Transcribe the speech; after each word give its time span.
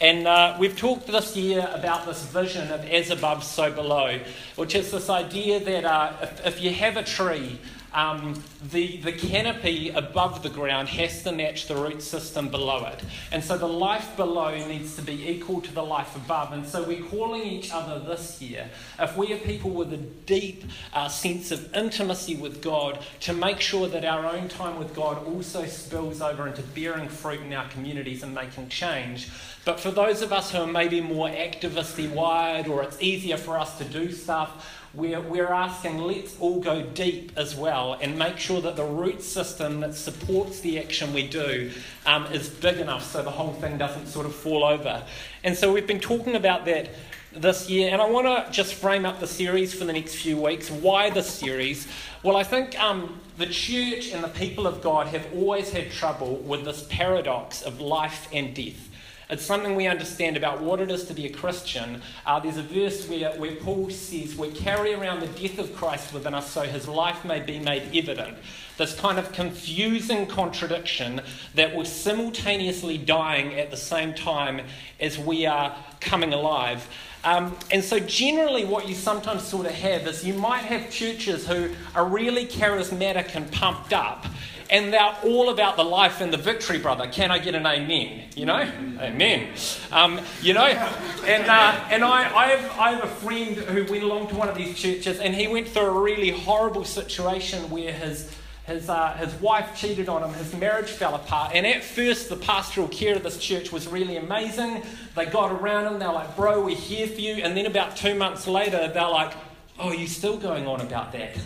And 0.00 0.28
uh, 0.28 0.56
we've 0.60 0.76
talked 0.76 1.08
this 1.08 1.36
year 1.36 1.68
about 1.74 2.06
this 2.06 2.24
vision 2.26 2.70
of 2.70 2.84
as 2.84 3.10
above, 3.10 3.42
so 3.42 3.72
below, 3.72 4.20
which 4.54 4.76
is 4.76 4.92
this 4.92 5.10
idea 5.10 5.58
that 5.58 5.84
uh, 5.84 6.12
if, 6.22 6.46
if, 6.46 6.62
you 6.62 6.72
have 6.72 6.96
a 6.96 7.02
tree, 7.02 7.58
um, 7.92 8.42
the, 8.70 8.98
the 8.98 9.12
canopy 9.12 9.90
above 9.90 10.42
the 10.42 10.50
ground 10.50 10.88
has 10.88 11.22
to 11.22 11.32
match 11.32 11.68
the 11.68 11.76
root 11.76 12.02
system 12.02 12.48
below 12.48 12.84
it. 12.86 13.02
And 13.32 13.42
so 13.42 13.56
the 13.56 13.68
life 13.68 14.16
below 14.16 14.54
needs 14.66 14.96
to 14.96 15.02
be 15.02 15.28
equal 15.28 15.60
to 15.62 15.72
the 15.72 15.82
life 15.82 16.14
above. 16.16 16.52
And 16.52 16.66
so 16.66 16.82
we're 16.82 17.04
calling 17.04 17.42
each 17.42 17.72
other 17.72 17.98
this 17.98 18.42
year, 18.42 18.68
if 18.98 19.16
we 19.16 19.32
are 19.32 19.38
people 19.38 19.70
with 19.70 19.92
a 19.92 19.96
deep 19.96 20.64
uh, 20.92 21.08
sense 21.08 21.50
of 21.50 21.74
intimacy 21.74 22.36
with 22.36 22.62
God, 22.62 22.98
to 23.20 23.32
make 23.32 23.60
sure 23.60 23.88
that 23.88 24.04
our 24.04 24.26
own 24.26 24.48
time 24.48 24.78
with 24.78 24.94
God 24.94 25.24
also 25.26 25.64
spills 25.66 26.20
over 26.20 26.46
into 26.46 26.62
bearing 26.62 27.08
fruit 27.08 27.40
in 27.40 27.52
our 27.52 27.68
communities 27.68 28.22
and 28.22 28.34
making 28.34 28.68
change. 28.68 29.28
But 29.64 29.80
for 29.80 29.90
those 29.90 30.22
of 30.22 30.32
us 30.32 30.50
who 30.50 30.58
are 30.58 30.66
maybe 30.66 31.00
more 31.00 31.28
activistly 31.28 32.10
wired 32.10 32.68
or 32.68 32.82
it's 32.82 33.00
easier 33.02 33.36
for 33.36 33.58
us 33.58 33.76
to 33.78 33.84
do 33.84 34.10
stuff, 34.10 34.77
we're, 34.94 35.20
we're 35.20 35.52
asking 35.52 35.98
let's 35.98 36.38
all 36.40 36.60
go 36.60 36.82
deep 36.82 37.32
as 37.36 37.54
well 37.54 37.98
and 38.00 38.18
make 38.18 38.38
sure 38.38 38.60
that 38.60 38.76
the 38.76 38.84
root 38.84 39.22
system 39.22 39.80
that 39.80 39.94
supports 39.94 40.60
the 40.60 40.78
action 40.78 41.12
we 41.12 41.26
do 41.26 41.70
um, 42.06 42.26
is 42.26 42.48
big 42.48 42.78
enough 42.78 43.04
so 43.04 43.22
the 43.22 43.30
whole 43.30 43.52
thing 43.54 43.78
doesn't 43.78 44.06
sort 44.06 44.26
of 44.26 44.34
fall 44.34 44.64
over. 44.64 45.02
And 45.44 45.56
so 45.56 45.72
we've 45.72 45.86
been 45.86 46.00
talking 46.00 46.34
about 46.34 46.64
that 46.64 46.90
this 47.32 47.68
year, 47.68 47.90
and 47.92 48.00
I 48.00 48.08
want 48.08 48.26
to 48.26 48.50
just 48.52 48.74
frame 48.74 49.04
up 49.04 49.20
the 49.20 49.26
series 49.26 49.74
for 49.74 49.84
the 49.84 49.92
next 49.92 50.16
few 50.16 50.40
weeks. 50.40 50.70
Why 50.70 51.10
this 51.10 51.28
series? 51.28 51.86
Well, 52.22 52.36
I 52.36 52.42
think 52.42 52.78
um, 52.80 53.20
the 53.36 53.46
church 53.46 54.10
and 54.12 54.24
the 54.24 54.28
people 54.28 54.66
of 54.66 54.82
God 54.82 55.08
have 55.08 55.26
always 55.34 55.70
had 55.70 55.90
trouble 55.90 56.36
with 56.36 56.64
this 56.64 56.86
paradox 56.88 57.62
of 57.62 57.80
life 57.80 58.28
and 58.32 58.54
death. 58.54 58.87
It's 59.30 59.44
something 59.44 59.74
we 59.74 59.86
understand 59.86 60.38
about 60.38 60.62
what 60.62 60.80
it 60.80 60.90
is 60.90 61.04
to 61.04 61.12
be 61.12 61.26
a 61.26 61.30
Christian. 61.30 62.00
Uh, 62.24 62.40
there's 62.40 62.56
a 62.56 62.62
verse 62.62 63.06
where, 63.06 63.30
where 63.32 63.56
Paul 63.56 63.90
says, 63.90 64.34
We 64.34 64.50
carry 64.52 64.94
around 64.94 65.20
the 65.20 65.26
death 65.26 65.58
of 65.58 65.76
Christ 65.76 66.14
within 66.14 66.32
us 66.32 66.50
so 66.50 66.62
his 66.62 66.88
life 66.88 67.26
may 67.26 67.40
be 67.40 67.58
made 67.58 67.94
evident. 67.94 68.38
This 68.78 68.98
kind 68.98 69.18
of 69.18 69.32
confusing 69.32 70.26
contradiction 70.26 71.20
that 71.54 71.76
we're 71.76 71.84
simultaneously 71.84 72.96
dying 72.96 73.52
at 73.54 73.70
the 73.70 73.76
same 73.76 74.14
time 74.14 74.62
as 74.98 75.18
we 75.18 75.44
are 75.44 75.76
coming 76.00 76.32
alive. 76.32 76.88
Um, 77.24 77.56
and 77.70 77.82
so, 77.82 77.98
generally, 77.98 78.64
what 78.64 78.88
you 78.88 78.94
sometimes 78.94 79.42
sort 79.42 79.66
of 79.66 79.72
have 79.72 80.06
is 80.06 80.24
you 80.24 80.34
might 80.34 80.62
have 80.62 80.90
churches 80.90 81.46
who 81.46 81.70
are 81.94 82.06
really 82.06 82.46
charismatic 82.46 83.34
and 83.34 83.50
pumped 83.50 83.92
up, 83.92 84.26
and 84.70 84.92
they're 84.92 85.16
all 85.24 85.50
about 85.50 85.76
the 85.76 85.84
life 85.84 86.20
and 86.20 86.32
the 86.32 86.36
victory, 86.36 86.78
brother. 86.78 87.08
Can 87.08 87.30
I 87.30 87.38
get 87.38 87.54
an 87.54 87.66
amen? 87.66 88.28
You 88.36 88.46
know? 88.46 88.70
Amen. 89.00 89.48
Um, 89.90 90.20
you 90.42 90.54
know? 90.54 90.66
And, 90.66 91.44
uh, 91.44 91.84
and 91.90 92.04
I, 92.04 92.36
I, 92.36 92.46
have, 92.48 92.78
I 92.78 92.90
have 92.92 93.04
a 93.04 93.08
friend 93.08 93.56
who 93.56 93.90
went 93.90 94.04
along 94.04 94.28
to 94.28 94.34
one 94.36 94.48
of 94.48 94.56
these 94.56 94.78
churches, 94.78 95.18
and 95.20 95.34
he 95.34 95.48
went 95.48 95.68
through 95.68 95.86
a 95.86 96.00
really 96.00 96.30
horrible 96.30 96.84
situation 96.84 97.70
where 97.70 97.92
his, 97.92 98.30
his, 98.68 98.90
uh, 98.90 99.14
his 99.14 99.34
wife 99.40 99.74
cheated 99.74 100.10
on 100.10 100.22
him, 100.22 100.32
his 100.34 100.54
marriage 100.54 100.90
fell 100.90 101.14
apart. 101.14 101.52
And 101.54 101.66
at 101.66 101.82
first, 101.82 102.28
the 102.28 102.36
pastoral 102.36 102.86
care 102.86 103.16
of 103.16 103.22
this 103.22 103.38
church 103.38 103.72
was 103.72 103.88
really 103.88 104.18
amazing. 104.18 104.82
They 105.16 105.24
got 105.24 105.50
around 105.50 105.86
him, 105.86 105.98
they're 105.98 106.12
like, 106.12 106.36
bro, 106.36 106.62
we're 106.62 106.76
here 106.76 107.06
for 107.06 107.20
you. 107.20 107.36
And 107.36 107.56
then 107.56 107.64
about 107.64 107.96
two 107.96 108.14
months 108.14 108.46
later, 108.46 108.90
they're 108.92 109.08
like, 109.08 109.32
oh, 109.78 109.88
are 109.88 109.94
you 109.94 110.06
still 110.06 110.36
going 110.36 110.66
on 110.66 110.82
about 110.82 111.12
that? 111.12 111.36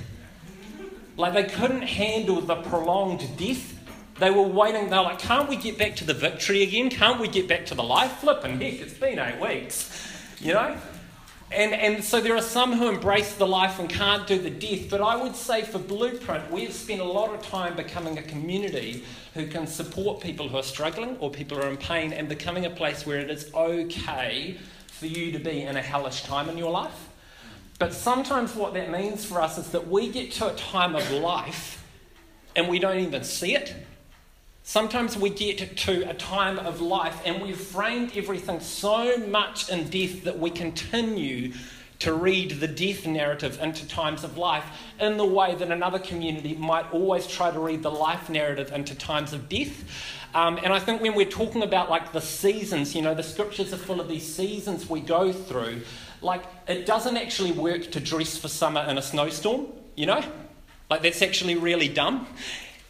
Like 1.16 1.34
they 1.34 1.44
couldn't 1.44 1.82
handle 1.82 2.40
the 2.40 2.56
prolonged 2.56 3.24
death. 3.36 3.78
They 4.18 4.30
were 4.30 4.42
waiting. 4.42 4.90
They're 4.90 5.02
like, 5.02 5.20
can't 5.20 5.48
we 5.48 5.56
get 5.56 5.78
back 5.78 5.94
to 5.96 6.04
the 6.04 6.14
victory 6.14 6.62
again? 6.62 6.90
Can't 6.90 7.20
we 7.20 7.28
get 7.28 7.46
back 7.46 7.66
to 7.66 7.74
the 7.74 7.84
life 7.84 8.12
flip? 8.18 8.42
And 8.42 8.60
heck, 8.60 8.74
it's 8.74 8.94
been 8.94 9.20
eight 9.20 9.40
weeks, 9.40 10.12
you 10.40 10.54
know? 10.54 10.76
And, 11.54 11.74
and 11.74 12.02
so 12.02 12.20
there 12.20 12.34
are 12.34 12.42
some 12.42 12.72
who 12.72 12.88
embrace 12.88 13.34
the 13.34 13.46
life 13.46 13.78
and 13.78 13.88
can't 13.88 14.26
do 14.26 14.38
the 14.38 14.50
death. 14.50 14.88
But 14.88 15.02
I 15.02 15.16
would 15.16 15.36
say 15.36 15.62
for 15.62 15.78
Blueprint, 15.78 16.50
we've 16.50 16.72
spent 16.72 17.00
a 17.00 17.04
lot 17.04 17.34
of 17.34 17.42
time 17.42 17.76
becoming 17.76 18.18
a 18.18 18.22
community 18.22 19.04
who 19.34 19.46
can 19.46 19.66
support 19.66 20.20
people 20.20 20.48
who 20.48 20.56
are 20.56 20.62
struggling 20.62 21.16
or 21.18 21.30
people 21.30 21.58
who 21.58 21.64
are 21.64 21.70
in 21.70 21.76
pain 21.76 22.12
and 22.12 22.28
becoming 22.28 22.64
a 22.64 22.70
place 22.70 23.04
where 23.04 23.18
it 23.18 23.30
is 23.30 23.52
okay 23.54 24.56
for 24.86 25.06
you 25.06 25.32
to 25.32 25.38
be 25.38 25.62
in 25.62 25.76
a 25.76 25.82
hellish 25.82 26.22
time 26.22 26.48
in 26.48 26.56
your 26.56 26.70
life. 26.70 27.08
But 27.78 27.92
sometimes 27.92 28.54
what 28.54 28.74
that 28.74 28.90
means 28.90 29.24
for 29.24 29.40
us 29.40 29.58
is 29.58 29.70
that 29.70 29.88
we 29.88 30.08
get 30.08 30.32
to 30.32 30.52
a 30.52 30.54
time 30.54 30.94
of 30.94 31.10
life 31.10 31.84
and 32.54 32.68
we 32.68 32.78
don't 32.78 32.98
even 32.98 33.24
see 33.24 33.54
it. 33.54 33.74
Sometimes 34.64 35.16
we 35.16 35.28
get 35.28 35.76
to 35.76 36.08
a 36.08 36.14
time 36.14 36.58
of 36.60 36.80
life 36.80 37.20
and 37.24 37.42
we've 37.42 37.60
framed 37.60 38.12
everything 38.16 38.60
so 38.60 39.16
much 39.16 39.68
in 39.68 39.88
death 39.88 40.22
that 40.22 40.38
we 40.38 40.50
continue 40.50 41.52
to 41.98 42.14
read 42.14 42.52
the 42.52 42.68
death 42.68 43.06
narrative 43.06 43.60
into 43.60 43.86
times 43.86 44.24
of 44.24 44.38
life 44.38 44.64
in 45.00 45.16
the 45.16 45.24
way 45.24 45.54
that 45.56 45.70
another 45.70 45.98
community 45.98 46.54
might 46.54 46.90
always 46.92 47.26
try 47.26 47.50
to 47.50 47.58
read 47.58 47.82
the 47.82 47.90
life 47.90 48.30
narrative 48.30 48.72
into 48.72 48.94
times 48.94 49.32
of 49.32 49.48
death. 49.48 49.84
Um, 50.34 50.58
and 50.62 50.72
I 50.72 50.78
think 50.78 51.02
when 51.02 51.14
we're 51.14 51.26
talking 51.26 51.62
about 51.62 51.90
like 51.90 52.12
the 52.12 52.20
seasons, 52.20 52.94
you 52.94 53.02
know, 53.02 53.14
the 53.14 53.22
scriptures 53.22 53.72
are 53.72 53.76
full 53.76 54.00
of 54.00 54.08
these 54.08 54.34
seasons 54.34 54.88
we 54.88 55.00
go 55.00 55.32
through. 55.32 55.82
Like, 56.20 56.44
it 56.68 56.86
doesn't 56.86 57.16
actually 57.16 57.52
work 57.52 57.90
to 57.90 58.00
dress 58.00 58.36
for 58.36 58.48
summer 58.48 58.84
in 58.88 58.96
a 58.96 59.02
snowstorm, 59.02 59.66
you 59.96 60.06
know? 60.06 60.22
Like, 60.88 61.02
that's 61.02 61.20
actually 61.20 61.56
really 61.56 61.88
dumb. 61.88 62.28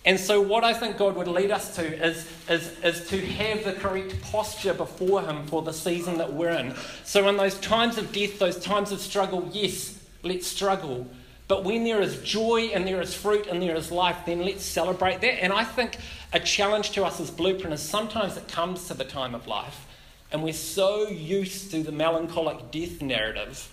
And 0.04 0.18
so, 0.18 0.40
what 0.40 0.64
I 0.64 0.74
think 0.74 0.96
God 0.96 1.14
would 1.16 1.28
lead 1.28 1.50
us 1.50 1.76
to 1.76 1.82
is, 1.82 2.28
is, 2.48 2.76
is 2.80 3.08
to 3.08 3.24
have 3.24 3.64
the 3.64 3.72
correct 3.72 4.20
posture 4.22 4.74
before 4.74 5.22
Him 5.22 5.46
for 5.46 5.62
the 5.62 5.72
season 5.72 6.18
that 6.18 6.32
we're 6.32 6.50
in. 6.50 6.74
So, 7.04 7.28
in 7.28 7.36
those 7.36 7.58
times 7.60 7.98
of 7.98 8.12
death, 8.12 8.38
those 8.38 8.58
times 8.58 8.90
of 8.90 9.00
struggle, 9.00 9.48
yes, 9.52 10.02
let's 10.22 10.46
struggle. 10.46 11.06
But 11.46 11.64
when 11.64 11.84
there 11.84 12.00
is 12.00 12.20
joy 12.22 12.70
and 12.74 12.86
there 12.86 13.00
is 13.00 13.14
fruit 13.14 13.46
and 13.46 13.62
there 13.62 13.76
is 13.76 13.92
life, 13.92 14.16
then 14.26 14.44
let's 14.44 14.64
celebrate 14.64 15.20
that. 15.20 15.42
And 15.42 15.52
I 15.52 15.64
think 15.64 15.98
a 16.32 16.40
challenge 16.40 16.92
to 16.92 17.04
us 17.04 17.20
as 17.20 17.30
Blueprint 17.30 17.74
is 17.74 17.82
sometimes 17.82 18.36
it 18.36 18.48
comes 18.48 18.88
to 18.88 18.94
the 18.94 19.04
time 19.04 19.34
of 19.34 19.46
life 19.46 19.86
and 20.32 20.42
we're 20.42 20.54
so 20.54 21.08
used 21.08 21.70
to 21.70 21.82
the 21.82 21.92
melancholic 21.92 22.70
death 22.70 23.02
narrative 23.02 23.68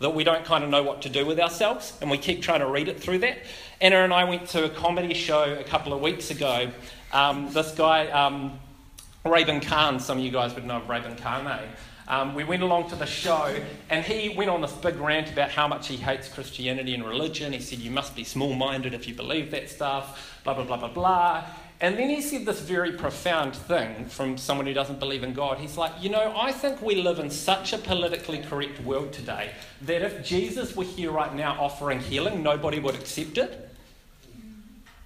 that 0.00 0.10
we 0.10 0.24
don't 0.24 0.44
kind 0.44 0.64
of 0.64 0.70
know 0.70 0.82
what 0.82 1.02
to 1.02 1.08
do 1.08 1.24
with 1.24 1.38
ourselves, 1.38 1.96
and 2.00 2.10
we 2.10 2.18
keep 2.18 2.42
trying 2.42 2.58
to 2.58 2.66
read 2.66 2.88
it 2.88 3.00
through 3.00 3.18
that. 3.18 3.38
Anna 3.80 3.96
and 3.96 4.12
I 4.12 4.24
went 4.24 4.46
to 4.48 4.64
a 4.64 4.68
comedy 4.68 5.14
show 5.14 5.56
a 5.58 5.64
couple 5.64 5.92
of 5.92 6.00
weeks 6.00 6.30
ago. 6.30 6.70
Um, 7.12 7.52
this 7.52 7.72
guy, 7.72 8.08
um, 8.08 8.58
Raybon 9.24 9.62
Kan, 9.62 9.98
some 9.98 10.18
of 10.18 10.24
you 10.24 10.30
guys 10.30 10.54
would 10.54 10.64
know 10.64 10.76
of 10.76 10.84
Raybon 10.84 11.16
Kan, 11.16 11.46
eh? 11.46 11.66
Um, 12.06 12.34
we 12.34 12.44
went 12.44 12.62
along 12.62 12.90
to 12.90 12.96
the 12.96 13.06
show, 13.06 13.56
and 13.88 14.04
he 14.04 14.28
went 14.28 14.50
on 14.50 14.60
this 14.60 14.72
big 14.72 14.96
rant 14.96 15.30
about 15.30 15.50
how 15.50 15.66
much 15.66 15.88
he 15.88 15.96
hates 15.96 16.28
Christianity 16.28 16.94
and 16.94 17.04
religion. 17.04 17.52
He 17.52 17.60
said, 17.60 17.78
You 17.78 17.90
must 17.90 18.14
be 18.14 18.24
small 18.24 18.54
minded 18.54 18.92
if 18.92 19.08
you 19.08 19.14
believe 19.14 19.50
that 19.52 19.70
stuff, 19.70 20.40
blah, 20.44 20.54
blah, 20.54 20.64
blah, 20.64 20.76
blah, 20.76 20.88
blah. 20.88 21.44
And 21.84 21.98
then 21.98 22.08
he 22.08 22.22
said 22.22 22.46
this 22.46 22.60
very 22.60 22.92
profound 22.92 23.54
thing 23.54 24.06
from 24.06 24.38
someone 24.38 24.66
who 24.66 24.72
doesn't 24.72 24.98
believe 24.98 25.22
in 25.22 25.34
God. 25.34 25.58
He's 25.58 25.76
like, 25.76 25.92
you 26.00 26.08
know, 26.08 26.32
I 26.34 26.50
think 26.50 26.80
we 26.80 26.94
live 26.94 27.18
in 27.18 27.28
such 27.28 27.74
a 27.74 27.78
politically 27.78 28.38
correct 28.38 28.80
world 28.80 29.12
today 29.12 29.50
that 29.82 30.00
if 30.00 30.24
Jesus 30.24 30.74
were 30.74 30.84
here 30.84 31.10
right 31.10 31.34
now 31.34 31.60
offering 31.60 32.00
healing, 32.00 32.42
nobody 32.42 32.80
would 32.80 32.94
accept 32.94 33.36
it. 33.36 33.68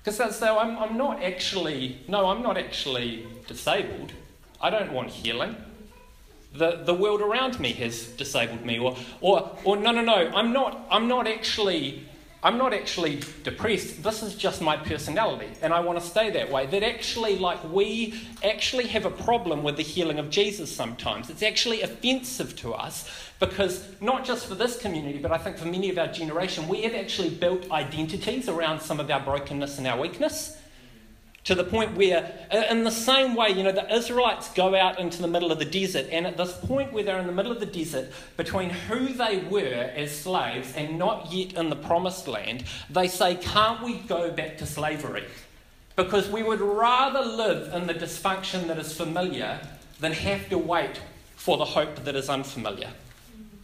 Because 0.04 0.38
so 0.38 0.56
I'm, 0.56 0.78
I'm 0.78 0.96
not 0.96 1.20
actually, 1.20 1.98
no, 2.06 2.26
I'm 2.26 2.44
not 2.44 2.56
actually 2.56 3.26
disabled. 3.48 4.12
I 4.60 4.70
don't 4.70 4.92
want 4.92 5.10
healing. 5.10 5.56
The, 6.52 6.84
the 6.84 6.94
world 6.94 7.22
around 7.22 7.58
me 7.58 7.72
has 7.72 8.06
disabled 8.06 8.64
me. 8.64 8.78
Or, 8.78 8.96
or, 9.20 9.50
or 9.64 9.76
no, 9.76 9.90
no, 9.90 10.02
no, 10.02 10.30
I'm 10.32 10.52
not, 10.52 10.86
I'm 10.92 11.08
not 11.08 11.26
actually 11.26 12.06
I'm 12.40 12.56
not 12.56 12.72
actually 12.72 13.20
depressed. 13.42 14.02
This 14.04 14.22
is 14.22 14.36
just 14.36 14.62
my 14.62 14.76
personality, 14.76 15.48
and 15.60 15.72
I 15.72 15.80
want 15.80 15.98
to 15.98 16.04
stay 16.06 16.30
that 16.30 16.52
way. 16.52 16.66
That 16.66 16.84
actually, 16.84 17.36
like, 17.36 17.58
we 17.72 18.20
actually 18.44 18.86
have 18.88 19.04
a 19.04 19.10
problem 19.10 19.64
with 19.64 19.76
the 19.76 19.82
healing 19.82 20.20
of 20.20 20.30
Jesus 20.30 20.74
sometimes. 20.74 21.30
It's 21.30 21.42
actually 21.42 21.82
offensive 21.82 22.54
to 22.60 22.74
us 22.74 23.08
because, 23.40 23.88
not 24.00 24.24
just 24.24 24.46
for 24.46 24.54
this 24.54 24.78
community, 24.80 25.18
but 25.18 25.32
I 25.32 25.38
think 25.38 25.58
for 25.58 25.66
many 25.66 25.90
of 25.90 25.98
our 25.98 26.06
generation, 26.06 26.68
we 26.68 26.82
have 26.82 26.94
actually 26.94 27.30
built 27.30 27.68
identities 27.72 28.48
around 28.48 28.80
some 28.82 29.00
of 29.00 29.10
our 29.10 29.20
brokenness 29.20 29.78
and 29.78 29.86
our 29.88 29.98
weakness 29.98 30.58
to 31.48 31.54
the 31.54 31.64
point 31.64 31.96
where, 31.96 32.30
in 32.50 32.84
the 32.84 32.90
same 32.90 33.34
way, 33.34 33.48
you 33.48 33.62
know, 33.62 33.72
the 33.72 33.90
Israelites 33.90 34.52
go 34.52 34.74
out 34.74 34.98
into 34.98 35.22
the 35.22 35.26
middle 35.26 35.50
of 35.50 35.58
the 35.58 35.64
desert, 35.64 36.04
and 36.12 36.26
at 36.26 36.36
this 36.36 36.52
point 36.52 36.92
where 36.92 37.02
they're 37.02 37.18
in 37.18 37.26
the 37.26 37.32
middle 37.32 37.50
of 37.50 37.58
the 37.58 37.64
desert, 37.64 38.12
between 38.36 38.68
who 38.68 39.08
they 39.14 39.38
were 39.38 39.90
as 39.96 40.14
slaves 40.14 40.74
and 40.76 40.98
not 40.98 41.32
yet 41.32 41.54
in 41.54 41.70
the 41.70 41.76
promised 41.76 42.28
land, 42.28 42.64
they 42.90 43.08
say, 43.08 43.34
Can't 43.34 43.82
we 43.82 43.94
go 43.94 44.30
back 44.30 44.58
to 44.58 44.66
slavery? 44.66 45.24
Because 45.96 46.28
we 46.28 46.42
would 46.42 46.60
rather 46.60 47.22
live 47.22 47.72
in 47.72 47.86
the 47.86 47.94
dysfunction 47.94 48.66
that 48.66 48.78
is 48.78 48.94
familiar 48.94 49.58
than 50.00 50.12
have 50.12 50.50
to 50.50 50.58
wait 50.58 51.00
for 51.36 51.56
the 51.56 51.64
hope 51.64 52.04
that 52.04 52.14
is 52.14 52.28
unfamiliar. 52.28 52.90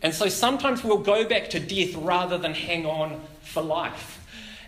And 0.01 0.15
so 0.15 0.31
sometimes 0.31 0.83
we'll 0.83 0.97
go 0.97 1.29
back 1.29 1.51
to 1.51 1.61
death 1.61 1.95
rather 1.97 2.39
than 2.39 2.55
hang 2.55 2.87
on 2.87 3.21
for 3.43 3.63
life. 3.63 4.24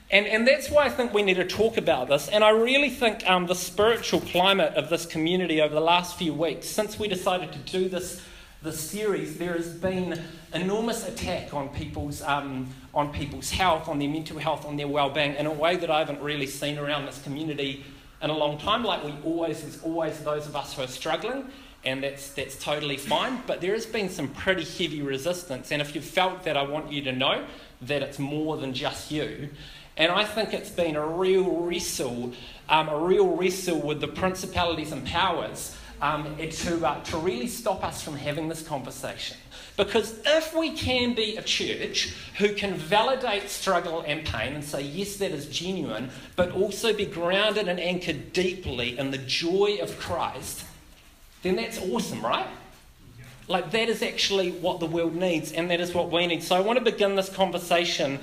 And, 0.09 0.27
and 0.27 0.47
that's 0.47 0.71
why 0.71 0.85
I 0.85 0.89
think 0.89 1.13
we 1.13 1.23
need 1.23 1.35
to 1.35 1.47
talk 1.47 1.77
about 1.77 2.09
this. 2.09 2.29
And 2.29 2.45
I 2.45 2.51
really 2.51 2.91
think 2.91 3.29
um, 3.29 3.47
the 3.47 3.57
spiritual 3.57 4.21
climate 4.21 4.75
of 4.75 4.89
this 4.89 5.05
community 5.05 5.61
over 5.61 5.75
the 5.75 5.81
last 5.81 6.17
few 6.17 6.33
weeks, 6.33 6.69
since 6.69 6.97
we 6.97 7.09
decided 7.09 7.53
to 7.53 7.59
do 7.59 7.89
this, 7.89 8.23
this 8.63 8.79
series, 8.79 9.37
there 9.37 9.55
has 9.55 9.69
been 9.69 10.23
enormous 10.55 11.09
attack 11.09 11.53
on 11.53 11.69
people's, 11.71 12.23
um, 12.23 12.69
on 12.95 13.13
people's 13.13 13.51
health, 13.51 13.89
on 13.89 13.99
their 13.99 14.09
mental 14.09 14.39
health, 14.39 14.65
on 14.65 14.77
their 14.77 14.87
well-being, 14.87 15.35
in 15.35 15.47
a 15.47 15.53
way 15.53 15.75
that 15.75 15.91
I 15.91 15.99
haven't 15.99 16.23
really 16.23 16.47
seen 16.47 16.79
around 16.79 17.07
this 17.07 17.21
community 17.23 17.85
in 18.23 18.31
a 18.31 18.37
long 18.37 18.59
time. 18.59 18.85
Like 18.85 19.03
we 19.03 19.13
always, 19.25 19.63
there's 19.63 19.83
always 19.83 20.21
those 20.21 20.47
of 20.47 20.55
us 20.55 20.75
who 20.75 20.83
are 20.83 20.87
struggling, 20.89 21.51
and 21.85 22.01
that's, 22.03 22.31
that's 22.31 22.57
totally 22.57 22.97
fine. 22.97 23.43
But 23.45 23.61
there 23.61 23.73
has 23.73 23.87
been 23.87 24.09
some 24.09 24.29
pretty 24.29 24.65
heavy 24.65 25.03
resistance. 25.03 25.73
And 25.73 25.83
if 25.83 25.97
you've 25.97 26.05
felt 26.05 26.45
that, 26.45 26.57
I 26.57 26.63
want 26.63 26.93
you 26.93 27.03
to 27.03 27.13
know 27.13 27.45
that 27.83 28.03
it's 28.03 28.21
more 28.21 28.57
than 28.57 28.73
just 28.73 29.11
you. 29.11 29.51
And 29.97 30.13
I 30.13 30.25
think 30.25 30.53
it's 30.53 30.71
been 30.71 30.97
a 30.97 31.07
real 31.07 31.51
wrestle, 31.51 32.33
um, 32.69 32.89
a 32.89 32.99
real 32.99 33.37
wrestle 33.37 33.81
with 33.81 34.01
the 34.01 34.09
principalities 34.09 34.93
and 34.93 35.07
powers 35.07 35.75
um, 36.03 36.37
to, 36.37 36.87
uh, 36.87 37.03
to 37.05 37.17
really 37.17 37.47
stop 37.47 37.83
us 37.83 38.03
from 38.03 38.17
having 38.17 38.49
this 38.49 38.63
conversation. 38.63 39.39
Because 39.77 40.21
if 40.27 40.55
we 40.55 40.73
can 40.73 41.15
be 41.15 41.37
a 41.37 41.43
church 41.43 42.15
who 42.39 42.53
can 42.53 42.75
validate 42.75 43.49
struggle 43.49 44.03
and 44.07 44.25
pain 44.25 44.55
and 44.55 44.65
say, 44.65 44.83
yes, 44.83 45.17
that 45.17 45.31
is 45.31 45.47
genuine, 45.47 46.11
but 46.35 46.53
also 46.53 46.93
be 46.93 47.07
grounded 47.07 47.69
and 47.69 47.81
anchored 47.81 48.33
deeply 48.33 48.99
in 48.99 49.11
the 49.11 49.19
joy 49.19 49.79
of 49.81 49.99
Christ, 49.99 50.65
then 51.43 51.57
that's 51.57 51.79
awesome, 51.79 52.25
right? 52.25 52.47
Like, 53.49 53.71
that 53.71 53.89
is 53.89 54.03
actually 54.03 54.51
what 54.51 54.81
the 54.81 54.87
world 54.87 55.15
needs, 55.15 55.53
and 55.53 55.71
that 55.71 55.81
is 55.81 55.95
what 55.95 56.11
we 56.11 56.27
need. 56.27 56.43
So, 56.43 56.57
I 56.57 56.61
want 56.61 56.79
to 56.79 56.85
begin 56.85 57.15
this 57.15 57.29
conversation 57.29 58.19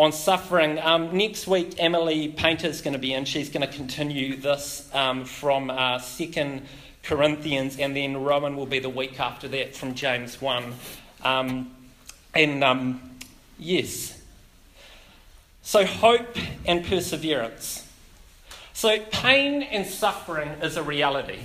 on 0.00 0.12
suffering. 0.12 0.78
Um, 0.78 1.14
next 1.14 1.46
week, 1.46 1.74
Emily 1.76 2.28
Painter 2.28 2.66
is 2.66 2.80
going 2.80 2.94
to 2.94 2.98
be 2.98 3.12
in. 3.12 3.26
She's 3.26 3.50
going 3.50 3.68
to 3.68 3.72
continue 3.72 4.34
this 4.34 4.88
um, 4.94 5.26
from 5.26 5.68
uh, 5.68 5.98
Second 5.98 6.66
Corinthians, 7.02 7.78
and 7.78 7.94
then 7.94 8.16
Rowan 8.16 8.56
will 8.56 8.64
be 8.64 8.78
the 8.78 8.88
week 8.88 9.20
after 9.20 9.46
that 9.48 9.76
from 9.76 9.94
James 9.94 10.40
1. 10.40 10.72
Um, 11.22 11.70
and 12.34 12.64
um, 12.64 13.10
yes. 13.58 14.18
So, 15.60 15.84
hope 15.84 16.34
and 16.64 16.82
perseverance. 16.82 17.86
So, 18.72 19.00
pain 19.00 19.62
and 19.62 19.86
suffering 19.86 20.48
is 20.62 20.78
a 20.78 20.82
reality. 20.82 21.40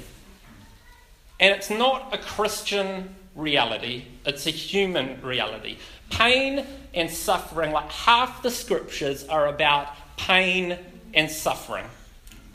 And 1.41 1.53
it's 1.53 1.69
not 1.69 2.13
a 2.13 2.17
Christian 2.17 3.15
reality, 3.35 4.05
it's 4.25 4.47
a 4.47 4.51
human 4.51 5.21
reality. 5.21 5.77
Pain 6.09 6.65
and 6.93 7.09
suffering, 7.09 7.71
like 7.71 7.91
half 7.91 8.41
the 8.41 8.51
scriptures 8.51 9.25
are 9.27 9.47
about 9.47 9.89
pain 10.17 10.77
and 11.13 11.29
suffering 11.29 11.85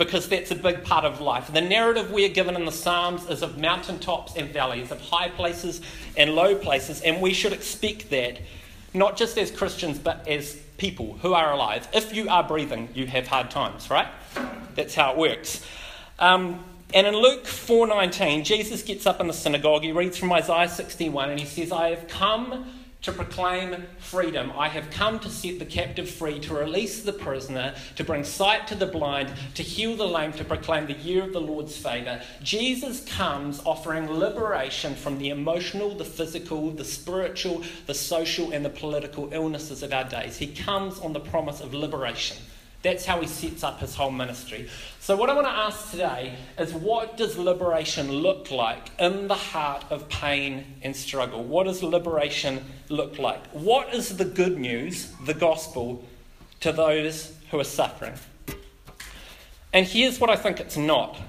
because 0.01 0.31
that's 0.31 0.51
a 0.51 0.55
big 0.55 0.83
part 0.83 1.05
of 1.05 1.21
life. 1.21 1.53
The 1.53 1.61
narrative 1.61 2.11
we 2.11 2.25
are 2.25 2.31
given 2.31 2.57
in 2.57 2.65
the 2.65 2.73
Psalms 2.73 3.29
is 3.29 3.43
of 3.43 3.59
mountaintops 3.59 4.35
and 4.35 4.49
valleys, 4.49 4.91
of 4.91 4.99
high 4.99 5.29
places 5.29 5.83
and 6.17 6.35
low 6.35 6.55
places, 6.57 7.03
and 7.03 7.21
we 7.21 7.35
should 7.35 7.53
expect 7.53 8.09
that 8.09 8.39
not 8.95 9.19
just 9.19 9.37
as 9.37 9.51
Christians 9.51 9.99
but 9.99 10.27
as 10.27 10.55
people 10.79 11.19
who 11.21 11.35
are 11.35 11.53
alive. 11.53 11.87
If 11.93 12.15
you 12.15 12.31
are 12.31 12.43
breathing, 12.43 12.89
you 12.95 13.07
have 13.09 13.27
hard 13.27 13.51
times, 13.51 13.91
right? 13.91 14.09
That's 14.75 14.95
how 14.95 15.13
it 15.13 15.19
works. 15.19 15.63
Um, 16.19 16.65
and 16.95 17.07
in 17.07 17.15
Luke 17.15 17.45
4:19, 17.45 18.45
Jesus 18.45 18.83
gets 18.83 19.05
up 19.05 19.21
in 19.21 19.27
the 19.27 19.35
synagogue, 19.35 19.83
he 19.83 19.93
reads 19.93 20.17
from 20.17 20.33
Isaiah 20.33 20.69
61 20.69 21.29
and 21.29 21.39
he 21.39 21.45
says, 21.45 21.71
"I 21.71 21.91
have 21.91 22.09
come 22.09 22.65
to 23.03 23.13
proclaim 23.13 23.85
freedom. 23.99 24.53
I 24.57 24.69
have 24.69 24.91
come 24.91 25.19
to 25.21 25.31
set 25.31 25.59
the 25.59 25.65
captive 25.65 26.09
free, 26.09 26.39
to 26.41 26.55
release 26.55 27.03
the 27.03 27.13
prisoner, 27.13 27.75
to 27.97 28.05
bring 28.05 28.25
sight 28.25 28.67
to 28.69 28.75
the 28.75 28.87
blind, 28.87 29.33
to 29.55 29.63
heal 29.63 29.97
the 29.97 30.07
lame, 30.07 30.33
to 30.35 30.45
proclaim 30.45 30.87
the 30.87 30.95
year 30.95 31.23
of 31.23 31.33
the 31.33 31.41
Lord's 31.41 31.77
favour. 31.77 32.21
Jesus 32.43 33.05
comes 33.05 33.63
offering 33.65 34.11
liberation 34.11 34.95
from 34.95 35.19
the 35.19 35.31
emotional, 35.31 35.95
the 35.95 36.05
physical, 36.05 36.71
the 36.71 36.85
spiritual, 36.85 37.63
the 37.87 37.95
social, 37.95 38.53
and 38.53 38.65
the 38.65 38.71
political 38.71 39.31
illnesses 39.33 39.83
of 39.83 39.93
our 39.93 40.05
days. 40.05 40.37
He 40.37 40.49
comes 40.49 40.99
on 40.99 41.13
the 41.13 41.21
promise 41.21 41.61
of 41.61 41.73
liberation. 41.73 42.37
That's 42.83 43.05
how 43.05 43.21
he 43.21 43.27
sets 43.27 43.63
up 43.63 43.81
his 43.81 43.95
whole 43.95 44.11
ministry. 44.11 44.69
So, 45.01 45.15
what 45.15 45.29
I 45.29 45.35
want 45.35 45.47
to 45.47 45.53
ask 45.53 45.91
today 45.91 46.37
is 46.59 46.73
what 46.73 47.19
does 47.19 47.37
liberation 47.37 48.11
look 48.11 48.51
like 48.51 48.91
in 48.99 49.29
the 49.29 49.35
heart 49.35 49.85
of 49.91 50.09
pain 50.09 50.65
and 50.83 50.97
struggle? 50.97 51.45
What 51.45 51.65
does 51.65 51.83
liberation 51.83 52.65
look 52.89 53.19
like? 53.19 53.47
What 53.49 53.93
is 53.93 54.17
the 54.17 54.25
good 54.25 54.59
news, 54.59 55.13
the 55.27 55.35
gospel, 55.35 56.03
to 56.61 56.73
those 56.73 57.37
who 57.51 57.61
are 57.61 57.65
suffering? 57.65 58.15
And 59.73 59.87
here's 59.87 60.19
what 60.19 60.31
I 60.31 60.37
think 60.37 60.59
it's 60.59 60.77
not 60.77 61.21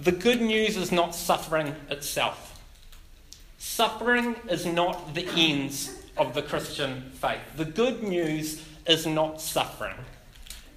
the 0.00 0.12
good 0.12 0.40
news 0.40 0.76
is 0.76 0.90
not 0.90 1.14
suffering 1.14 1.74
itself. 1.88 2.60
Suffering 3.58 4.36
is 4.48 4.66
not 4.66 5.14
the 5.14 5.26
ends 5.36 5.94
of 6.16 6.34
the 6.34 6.42
Christian 6.42 7.10
faith. 7.14 7.40
The 7.56 7.64
good 7.64 8.02
news 8.02 8.62
is 8.86 9.06
not 9.06 9.40
suffering. 9.40 9.96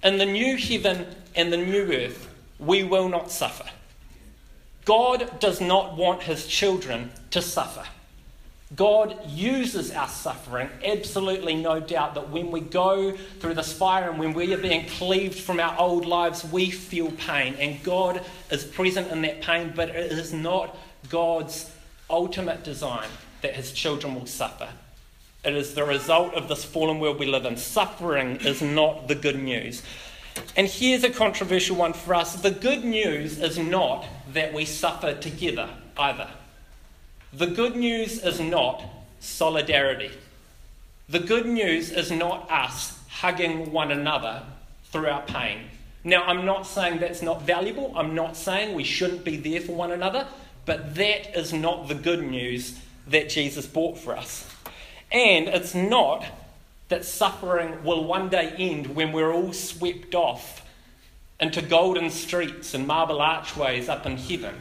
In 0.02 0.18
the 0.18 0.26
new 0.26 0.56
heaven 0.56 1.06
and 1.34 1.52
the 1.52 1.56
new 1.56 1.92
earth, 1.92 2.28
we 2.58 2.82
will 2.82 3.08
not 3.08 3.30
suffer. 3.30 3.68
God 4.84 5.38
does 5.40 5.60
not 5.60 5.96
want 5.96 6.22
his 6.22 6.46
children 6.46 7.10
to 7.30 7.42
suffer. 7.42 7.84
God 8.76 9.18
uses 9.26 9.90
our 9.92 10.08
suffering, 10.08 10.68
absolutely 10.84 11.54
no 11.54 11.80
doubt 11.80 12.14
that 12.14 12.28
when 12.28 12.50
we 12.50 12.60
go 12.60 13.16
through 13.40 13.54
this 13.54 13.72
fire 13.72 14.10
and 14.10 14.18
when 14.18 14.34
we 14.34 14.52
are 14.52 14.58
being 14.58 14.86
cleaved 14.86 15.38
from 15.38 15.58
our 15.58 15.78
old 15.78 16.04
lives, 16.04 16.44
we 16.44 16.70
feel 16.70 17.10
pain. 17.12 17.54
And 17.54 17.82
God 17.82 18.22
is 18.50 18.64
present 18.64 19.10
in 19.10 19.22
that 19.22 19.40
pain, 19.40 19.72
but 19.74 19.88
it 19.88 20.12
is 20.12 20.34
not 20.34 20.76
God's 21.08 21.70
ultimate 22.10 22.62
design 22.62 23.08
that 23.40 23.54
his 23.54 23.72
children 23.72 24.14
will 24.14 24.26
suffer. 24.26 24.68
It 25.48 25.56
is 25.56 25.72
the 25.72 25.84
result 25.84 26.34
of 26.34 26.46
this 26.46 26.62
fallen 26.62 27.00
world 27.00 27.18
we 27.18 27.24
live 27.24 27.46
in. 27.46 27.56
Suffering 27.56 28.36
is 28.42 28.60
not 28.60 29.08
the 29.08 29.14
good 29.14 29.42
news. 29.42 29.82
And 30.56 30.66
here's 30.66 31.04
a 31.04 31.10
controversial 31.10 31.74
one 31.74 31.94
for 31.94 32.14
us 32.14 32.34
the 32.34 32.50
good 32.50 32.84
news 32.84 33.38
is 33.38 33.58
not 33.58 34.04
that 34.34 34.52
we 34.52 34.66
suffer 34.66 35.14
together 35.14 35.70
either. 35.96 36.28
The 37.32 37.46
good 37.46 37.76
news 37.76 38.22
is 38.22 38.40
not 38.40 38.84
solidarity. 39.20 40.10
The 41.08 41.20
good 41.20 41.46
news 41.46 41.92
is 41.92 42.10
not 42.10 42.50
us 42.50 42.98
hugging 43.08 43.72
one 43.72 43.90
another 43.90 44.42
through 44.92 45.06
our 45.06 45.22
pain. 45.22 45.60
Now, 46.04 46.24
I'm 46.24 46.44
not 46.44 46.66
saying 46.66 47.00
that's 47.00 47.22
not 47.22 47.40
valuable. 47.40 47.94
I'm 47.96 48.14
not 48.14 48.36
saying 48.36 48.74
we 48.74 48.84
shouldn't 48.84 49.24
be 49.24 49.38
there 49.38 49.62
for 49.62 49.72
one 49.72 49.92
another, 49.92 50.28
but 50.66 50.94
that 50.96 51.34
is 51.34 51.54
not 51.54 51.88
the 51.88 51.94
good 51.94 52.22
news 52.22 52.78
that 53.06 53.30
Jesus 53.30 53.66
brought 53.66 53.96
for 53.96 54.14
us. 54.14 54.46
And 55.10 55.48
it's 55.48 55.74
not 55.74 56.24
that 56.88 57.04
suffering 57.04 57.84
will 57.84 58.04
one 58.04 58.28
day 58.28 58.54
end 58.58 58.94
when 58.94 59.12
we're 59.12 59.32
all 59.32 59.52
swept 59.52 60.14
off 60.14 60.66
into 61.40 61.62
golden 61.62 62.10
streets 62.10 62.74
and 62.74 62.86
marble 62.86 63.20
archways 63.20 63.88
up 63.88 64.06
in 64.06 64.16
heaven. 64.16 64.54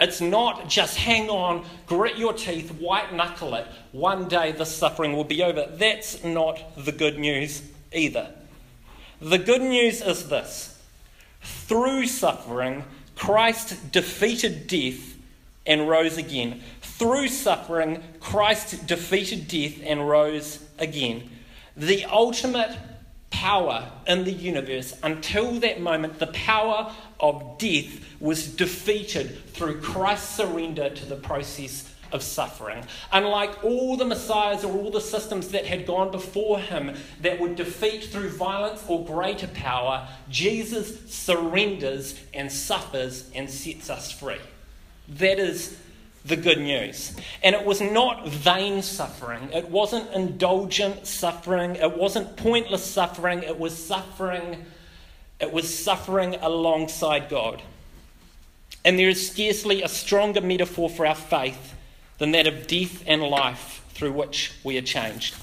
It's 0.00 0.20
not 0.20 0.68
just 0.68 0.96
hang 0.96 1.28
on, 1.28 1.64
grit 1.86 2.16
your 2.16 2.32
teeth, 2.32 2.70
white 2.70 3.12
knuckle 3.12 3.54
it, 3.54 3.66
one 3.90 4.28
day 4.28 4.52
the 4.52 4.64
suffering 4.64 5.12
will 5.12 5.24
be 5.24 5.42
over. 5.42 5.66
That's 5.72 6.22
not 6.22 6.62
the 6.76 6.92
good 6.92 7.18
news 7.18 7.62
either. 7.92 8.30
The 9.20 9.38
good 9.38 9.62
news 9.62 10.00
is 10.00 10.28
this 10.28 10.80
through 11.42 12.06
suffering, 12.06 12.84
Christ 13.16 13.90
defeated 13.90 14.68
death 14.68 15.16
and 15.66 15.88
rose 15.88 16.16
again. 16.16 16.62
Through 16.98 17.28
suffering, 17.28 18.02
Christ 18.18 18.88
defeated 18.88 19.46
death 19.46 19.80
and 19.84 20.08
rose 20.08 20.64
again. 20.80 21.30
The 21.76 22.04
ultimate 22.06 22.76
power 23.30 23.88
in 24.08 24.24
the 24.24 24.32
universe, 24.32 24.98
until 25.04 25.60
that 25.60 25.80
moment, 25.80 26.18
the 26.18 26.26
power 26.26 26.92
of 27.20 27.56
death 27.58 28.04
was 28.18 28.48
defeated 28.48 29.46
through 29.52 29.80
Christ's 29.80 30.34
surrender 30.34 30.90
to 30.90 31.06
the 31.06 31.14
process 31.14 31.88
of 32.10 32.24
suffering. 32.24 32.82
Unlike 33.12 33.62
all 33.62 33.96
the 33.96 34.04
messiahs 34.04 34.64
or 34.64 34.76
all 34.76 34.90
the 34.90 35.00
systems 35.00 35.50
that 35.50 35.66
had 35.66 35.86
gone 35.86 36.10
before 36.10 36.58
him 36.58 36.96
that 37.20 37.38
would 37.38 37.54
defeat 37.54 38.06
through 38.06 38.30
violence 38.30 38.82
or 38.88 39.04
greater 39.04 39.46
power, 39.46 40.08
Jesus 40.28 41.08
surrenders 41.08 42.18
and 42.34 42.50
suffers 42.50 43.30
and 43.36 43.48
sets 43.48 43.88
us 43.88 44.10
free. 44.10 44.40
That 45.08 45.38
is 45.38 45.78
the 46.24 46.36
good 46.36 46.58
news. 46.58 47.16
And 47.42 47.54
it 47.54 47.64
was 47.64 47.80
not 47.80 48.28
vain 48.28 48.82
suffering, 48.82 49.50
it 49.52 49.68
wasn't 49.68 50.12
indulgent 50.12 51.06
suffering, 51.06 51.76
it 51.76 51.96
wasn't 51.96 52.36
pointless 52.36 52.84
suffering, 52.84 53.42
it 53.42 53.58
was 53.58 53.76
suffering. 53.76 54.64
It 55.40 55.52
was 55.52 55.72
suffering 55.72 56.34
alongside 56.40 57.28
God. 57.28 57.62
And 58.84 58.98
there 58.98 59.08
is 59.08 59.30
scarcely 59.30 59.82
a 59.82 59.88
stronger 59.88 60.40
metaphor 60.40 60.90
for 60.90 61.06
our 61.06 61.14
faith 61.14 61.74
than 62.18 62.32
that 62.32 62.46
of 62.46 62.66
death 62.66 63.04
and 63.06 63.22
life 63.22 63.84
through 63.90 64.12
which 64.12 64.52
we 64.64 64.76
are 64.78 64.82
changed. 64.82 65.36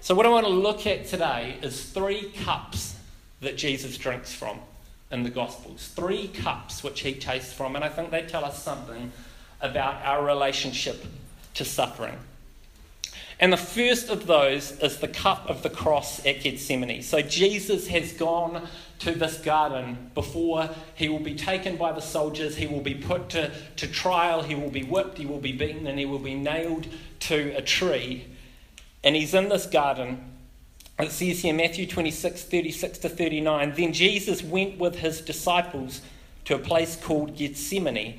So, 0.00 0.14
what 0.14 0.26
I 0.26 0.28
want 0.28 0.46
to 0.46 0.52
look 0.52 0.86
at 0.86 1.06
today 1.06 1.56
is 1.60 1.84
three 1.84 2.30
cups 2.44 2.96
that 3.40 3.56
Jesus 3.56 3.96
drinks 3.98 4.32
from 4.32 4.60
in 5.10 5.22
the 5.22 5.30
Gospels. 5.30 5.88
Three 5.94 6.28
cups 6.28 6.84
which 6.84 7.00
he 7.00 7.14
tastes 7.14 7.52
from, 7.52 7.76
and 7.76 7.84
I 7.84 7.88
think 7.88 8.10
they 8.10 8.22
tell 8.22 8.44
us 8.44 8.62
something 8.62 9.12
about 9.60 10.04
our 10.04 10.24
relationship 10.24 11.04
to 11.54 11.64
suffering. 11.64 12.18
And 13.40 13.52
the 13.52 13.56
first 13.56 14.08
of 14.08 14.26
those 14.26 14.72
is 14.80 14.98
the 14.98 15.08
cup 15.08 15.48
of 15.48 15.62
the 15.62 15.70
cross 15.70 16.24
at 16.26 16.42
Gethsemane. 16.42 17.02
So 17.02 17.22
Jesus 17.22 17.86
has 17.86 18.12
gone 18.12 18.66
to 19.00 19.12
this 19.12 19.38
garden 19.38 20.10
before 20.14 20.70
he 20.96 21.08
will 21.08 21.20
be 21.20 21.36
taken 21.36 21.76
by 21.76 21.92
the 21.92 22.00
soldiers, 22.00 22.56
he 22.56 22.66
will 22.66 22.80
be 22.80 22.94
put 22.94 23.28
to, 23.30 23.52
to 23.76 23.86
trial, 23.86 24.42
he 24.42 24.56
will 24.56 24.70
be 24.70 24.82
whipped, 24.82 25.18
he 25.18 25.26
will 25.26 25.38
be 25.38 25.52
beaten, 25.52 25.86
and 25.86 26.00
he 26.00 26.04
will 26.04 26.18
be 26.18 26.34
nailed 26.34 26.88
to 27.20 27.54
a 27.56 27.62
tree. 27.62 28.26
And 29.04 29.14
he's 29.14 29.34
in 29.34 29.48
this 29.48 29.66
garden. 29.66 30.32
It 30.98 31.12
says 31.12 31.42
here, 31.42 31.54
Matthew 31.54 31.86
26, 31.86 32.42
36 32.42 32.98
to 32.98 33.08
39. 33.08 33.74
Then 33.76 33.92
Jesus 33.92 34.42
went 34.42 34.78
with 34.78 34.96
his 34.96 35.20
disciples 35.20 36.00
to 36.46 36.56
a 36.56 36.58
place 36.58 36.96
called 36.96 37.36
Gethsemane, 37.36 38.18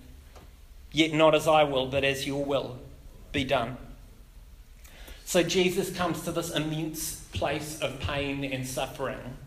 Yet 0.91 1.13
not 1.13 1.35
as 1.35 1.47
I 1.47 1.63
will, 1.63 1.87
but 1.87 2.03
as 2.03 2.27
your 2.27 2.43
will 2.43 2.77
be 3.31 3.43
done. 3.43 3.77
So 5.25 5.43
Jesus 5.43 5.95
comes 5.95 6.23
to 6.23 6.31
this 6.31 6.51
immense 6.51 7.21
place 7.33 7.79
of 7.79 7.99
pain 8.01 8.43
and 8.43 8.67
suffering, 8.67 9.37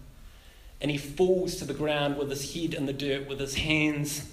and 0.81 0.91
he 0.91 0.97
falls 0.97 1.57
to 1.57 1.67
the 1.67 1.75
ground 1.75 2.17
with 2.17 2.31
his 2.31 2.55
head 2.55 2.73
in 2.73 2.87
the 2.87 2.93
dirt, 2.93 3.29
with 3.29 3.39
his 3.39 3.57
hands 3.57 4.31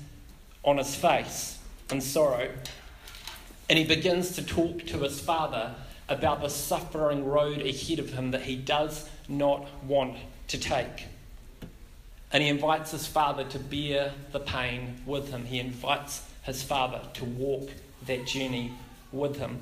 on 0.64 0.78
his 0.78 0.96
face 0.96 1.60
in 1.92 2.00
sorrow. 2.00 2.50
And 3.70 3.78
he 3.78 3.86
begins 3.86 4.36
to 4.36 4.46
talk 4.46 4.86
to 4.88 5.00
his 5.00 5.20
father 5.20 5.76
about 6.08 6.42
the 6.42 6.50
suffering 6.50 7.26
road 7.26 7.62
ahead 7.62 8.00
of 8.00 8.12
him 8.12 8.32
that 8.32 8.44
he 8.44 8.56
does 8.56 9.10
not 9.28 9.68
want 9.84 10.18
to 10.50 10.58
take. 10.58 11.06
And 12.34 12.44
he 12.44 12.50
invites 12.50 12.92
his 12.92 13.08
father 13.08 13.44
to 13.46 13.60
bear 13.60 14.14
the 14.32 14.40
pain 14.40 15.02
with 15.06 15.30
him. 15.32 15.46
He 15.46 15.60
invites 15.60 16.22
his 16.44 16.64
father 16.64 17.02
to 17.14 17.26
walk 17.26 17.70
that 18.06 18.26
journey 18.26 18.74
with 19.12 19.38
him 19.38 19.62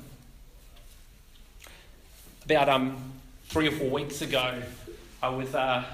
about 2.50 2.68
um, 2.68 2.96
three 3.44 3.68
or 3.68 3.70
four 3.70 3.88
weeks 3.88 4.22
ago, 4.22 4.60
I 5.22 5.28
was 5.28 5.54
uh, 5.54 5.84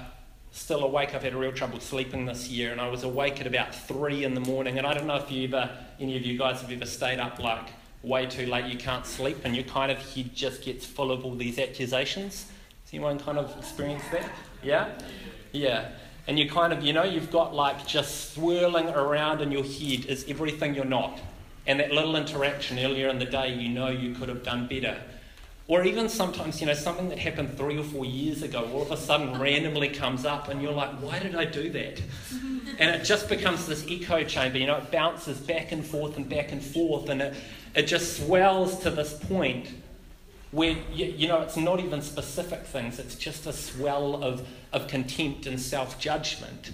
still 0.51 0.83
awake. 0.83 1.13
I've 1.13 1.21
had 1.21 1.35
real 1.35 1.51
trouble 1.51 1.79
sleeping 1.79 2.25
this 2.25 2.49
year, 2.49 2.71
and 2.71 2.81
I 2.81 2.89
was 2.89 3.03
awake 3.03 3.39
at 3.39 3.47
about 3.47 3.75
three 3.75 4.23
in 4.23 4.33
the 4.33 4.39
morning. 4.39 4.77
And 4.79 4.87
I 4.87 4.93
don't 4.93 5.05
know 5.05 5.17
if 5.17 5.31
you 5.31 5.47
ever, 5.47 5.69
any 5.99 6.17
of 6.17 6.23
you 6.23 6.37
guys 6.37 6.61
have 6.61 6.71
ever 6.71 6.85
stayed 6.85 7.19
up 7.19 7.39
like 7.39 7.69
way 8.01 8.25
too 8.25 8.47
late, 8.47 8.65
you 8.65 8.77
can't 8.77 9.05
sleep, 9.05 9.37
and 9.43 9.55
your 9.55 9.65
kind 9.65 9.91
of 9.91 9.97
head 10.15 10.33
just 10.33 10.63
gets 10.63 10.85
full 10.85 11.11
of 11.11 11.25
all 11.25 11.35
these 11.35 11.59
accusations. 11.59 12.47
Has 12.85 12.93
anyone 12.93 13.19
kind 13.19 13.37
of 13.37 13.55
experienced 13.57 14.09
that? 14.11 14.31
Yeah? 14.63 14.89
Yeah. 15.51 15.89
And 16.27 16.37
you 16.37 16.49
kind 16.49 16.73
of, 16.73 16.83
you 16.83 16.91
know, 16.93 17.03
you've 17.03 17.31
got 17.31 17.55
like 17.55 17.87
just 17.87 18.33
swirling 18.33 18.89
around 18.89 19.41
in 19.41 19.51
your 19.51 19.63
head 19.63 20.05
is 20.05 20.25
everything 20.27 20.75
you're 20.75 20.85
not. 20.85 21.19
And 21.65 21.79
that 21.79 21.91
little 21.91 22.15
interaction 22.15 22.79
earlier 22.79 23.07
in 23.07 23.19
the 23.19 23.25
day, 23.25 23.53
you 23.53 23.69
know 23.69 23.87
you 23.87 24.13
could 24.13 24.29
have 24.29 24.43
done 24.43 24.67
better. 24.67 25.01
Or 25.69 25.83
even 25.83 26.07
sometimes, 26.07 26.61
you 26.61 26.67
know, 26.67 26.73
something 26.73 27.09
that 27.09 27.19
happened 27.19 27.57
three 27.57 27.77
or 27.77 27.83
four 27.83 28.05
years 28.05 28.41
ago 28.41 28.69
all 28.73 28.83
of 28.83 28.91
a 28.91 28.97
sudden 28.97 29.37
randomly 29.39 29.89
comes 29.89 30.25
up 30.25 30.47
and 30.47 30.61
you're 30.61 30.71
like, 30.71 30.91
why 31.01 31.19
did 31.19 31.35
I 31.35 31.45
do 31.45 31.69
that? 31.71 32.01
And 32.79 32.93
it 32.93 33.05
just 33.05 33.27
becomes 33.27 33.65
this 33.65 33.83
echo 33.89 34.23
chamber, 34.23 34.59
you 34.59 34.67
know, 34.67 34.77
it 34.77 34.91
bounces 34.91 35.39
back 35.39 35.71
and 35.71 35.83
forth 35.83 36.15
and 36.17 36.29
back 36.29 36.51
and 36.51 36.61
forth 36.61 37.09
and 37.09 37.21
it, 37.23 37.33
it 37.73 37.83
just 37.83 38.17
swells 38.17 38.79
to 38.81 38.91
this 38.91 39.13
point 39.13 39.69
where, 40.51 40.77
you, 40.91 41.05
you 41.05 41.27
know, 41.27 41.41
it's 41.41 41.57
not 41.57 41.79
even 41.79 42.01
specific 42.01 42.65
things, 42.65 42.99
it's 42.99 43.15
just 43.15 43.45
a 43.45 43.53
swell 43.53 44.23
of, 44.23 44.47
of 44.73 44.87
contempt 44.87 45.45
and 45.45 45.59
self 45.59 45.99
judgment. 45.99 46.71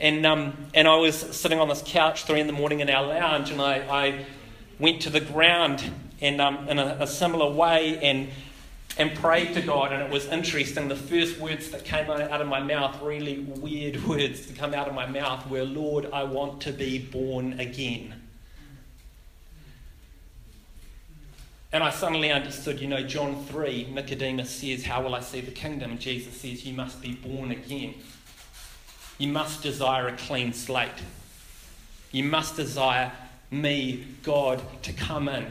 And, 0.00 0.24
um, 0.24 0.66
and 0.74 0.86
I 0.86 0.96
was 0.96 1.16
sitting 1.16 1.58
on 1.58 1.68
this 1.68 1.82
couch 1.84 2.24
three 2.24 2.40
in 2.40 2.46
the 2.46 2.52
morning 2.52 2.80
in 2.80 2.88
our 2.88 3.04
lounge 3.04 3.50
and 3.50 3.60
I, 3.60 3.78
I 3.78 4.26
went 4.78 5.02
to 5.02 5.10
the 5.10 5.20
ground 5.20 5.82
and 6.20 6.40
um, 6.40 6.68
in 6.68 6.78
a, 6.78 6.98
a 7.00 7.06
similar 7.06 7.52
way 7.52 7.98
and 7.98 8.28
and 8.98 9.14
prayed 9.14 9.54
to 9.54 9.62
God, 9.62 9.92
and 9.92 10.02
it 10.02 10.10
was 10.10 10.26
interesting. 10.26 10.88
The 10.88 10.96
first 10.96 11.38
words 11.38 11.70
that 11.70 11.84
came 11.84 12.10
out 12.10 12.40
of 12.40 12.48
my 12.48 12.60
mouth, 12.60 13.00
really 13.00 13.38
weird 13.38 14.04
words 14.08 14.46
to 14.46 14.52
come 14.52 14.74
out 14.74 14.88
of 14.88 14.94
my 14.94 15.06
mouth, 15.06 15.48
were, 15.48 15.62
Lord, 15.62 16.10
I 16.12 16.24
want 16.24 16.60
to 16.62 16.72
be 16.72 16.98
born 16.98 17.60
again. 17.60 18.17
And 21.72 21.84
I 21.84 21.90
suddenly 21.90 22.30
understood, 22.32 22.80
you 22.80 22.88
know, 22.88 23.02
John 23.02 23.44
3, 23.44 23.88
Nicodemus 23.92 24.50
says, 24.50 24.84
How 24.84 25.02
will 25.02 25.14
I 25.14 25.20
see 25.20 25.42
the 25.42 25.50
kingdom? 25.50 25.98
Jesus 25.98 26.40
says, 26.40 26.64
You 26.64 26.72
must 26.72 27.02
be 27.02 27.12
born 27.12 27.50
again. 27.50 27.94
You 29.18 29.28
must 29.28 29.62
desire 29.62 30.08
a 30.08 30.16
clean 30.16 30.52
slate. 30.52 30.88
You 32.10 32.24
must 32.24 32.56
desire 32.56 33.12
me, 33.50 34.06
God, 34.22 34.62
to 34.82 34.92
come 34.92 35.28
in 35.28 35.46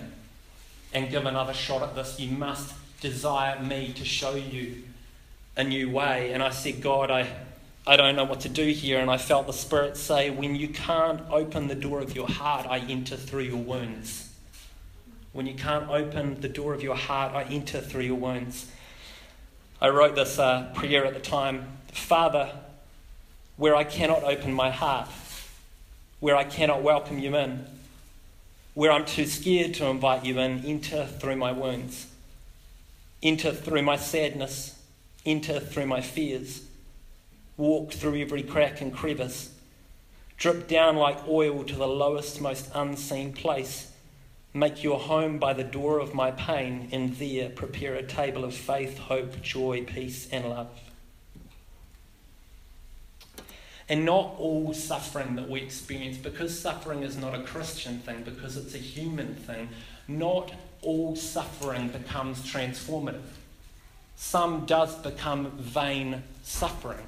and 0.91 1.11
give 1.11 1.25
another 1.25 1.53
shot 1.53 1.83
at 1.83 1.93
this. 1.93 2.19
You 2.19 2.31
must 2.31 2.73
desire 2.99 3.61
me 3.61 3.93
to 3.93 4.05
show 4.05 4.33
you 4.33 4.83
a 5.55 5.63
new 5.63 5.91
way. 5.91 6.31
And 6.33 6.41
I 6.41 6.49
said, 6.49 6.81
God, 6.81 7.11
I, 7.11 7.27
I 7.85 7.95
don't 7.95 8.15
know 8.15 8.23
what 8.23 8.39
to 8.41 8.49
do 8.49 8.65
here. 8.65 8.99
And 8.99 9.11
I 9.11 9.17
felt 9.17 9.45
the 9.45 9.53
Spirit 9.53 9.97
say, 9.97 10.31
When 10.31 10.55
you 10.55 10.69
can't 10.69 11.21
open 11.29 11.67
the 11.67 11.75
door 11.75 11.99
of 11.99 12.15
your 12.15 12.27
heart, 12.27 12.65
I 12.67 12.79
enter 12.79 13.17
through 13.17 13.43
your 13.43 13.57
wounds. 13.57 14.26
When 15.37 15.45
you 15.45 15.53
can't 15.53 15.87
open 15.87 16.41
the 16.41 16.49
door 16.49 16.73
of 16.73 16.81
your 16.81 16.95
heart, 16.95 17.35
I 17.35 17.43
enter 17.43 17.79
through 17.79 18.01
your 18.01 18.15
wounds. 18.15 18.71
I 19.79 19.89
wrote 19.89 20.15
this 20.15 20.39
uh, 20.39 20.71
prayer 20.73 21.05
at 21.05 21.13
the 21.13 21.19
time 21.19 21.77
Father, 21.91 22.51
where 23.55 23.75
I 23.75 23.83
cannot 23.83 24.23
open 24.23 24.51
my 24.51 24.71
heart, 24.71 25.09
where 26.21 26.35
I 26.35 26.43
cannot 26.43 26.81
welcome 26.81 27.19
you 27.19 27.35
in, 27.35 27.67
where 28.73 28.91
I'm 28.91 29.05
too 29.05 29.27
scared 29.27 29.75
to 29.75 29.85
invite 29.85 30.25
you 30.25 30.39
in, 30.39 30.65
enter 30.65 31.05
through 31.05 31.35
my 31.35 31.51
wounds, 31.51 32.07
enter 33.21 33.51
through 33.51 33.83
my 33.83 33.95
sadness, 33.95 34.81
enter 35.23 35.59
through 35.59 35.85
my 35.85 36.01
fears, 36.01 36.63
walk 37.57 37.91
through 37.91 38.19
every 38.19 38.41
crack 38.41 38.81
and 38.81 38.91
crevice, 38.91 39.51
drip 40.35 40.67
down 40.67 40.95
like 40.95 41.27
oil 41.27 41.63
to 41.63 41.75
the 41.75 41.87
lowest, 41.87 42.41
most 42.41 42.71
unseen 42.73 43.33
place. 43.33 43.91
Make 44.57 44.83
your 44.83 44.99
home 44.99 45.37
by 45.37 45.53
the 45.53 45.63
door 45.63 45.99
of 45.99 46.15
my 46.15 46.31
pain, 46.31 46.89
and 46.91 47.15
there 47.17 47.47
prepare 47.47 47.93
a 47.93 48.01
table 48.01 48.43
of 48.43 48.55
faith, 48.55 48.97
hope, 48.97 49.39
joy, 49.43 49.83
peace, 49.83 50.27
and 50.31 50.49
love. 50.49 50.67
And 53.87 54.03
not 54.03 54.33
all 54.39 54.73
suffering 54.73 55.35
that 55.35 55.47
we 55.47 55.61
experience, 55.61 56.17
because 56.17 56.59
suffering 56.59 57.03
is 57.03 57.15
not 57.15 57.35
a 57.35 57.43
Christian 57.43 57.99
thing, 57.99 58.23
because 58.23 58.57
it's 58.57 58.73
a 58.73 58.79
human 58.79 59.35
thing, 59.35 59.69
not 60.07 60.51
all 60.81 61.15
suffering 61.15 61.89
becomes 61.89 62.41
transformative. 62.41 63.21
Some 64.15 64.65
does 64.65 64.95
become 64.95 65.51
vain 65.51 66.23
suffering, 66.41 67.05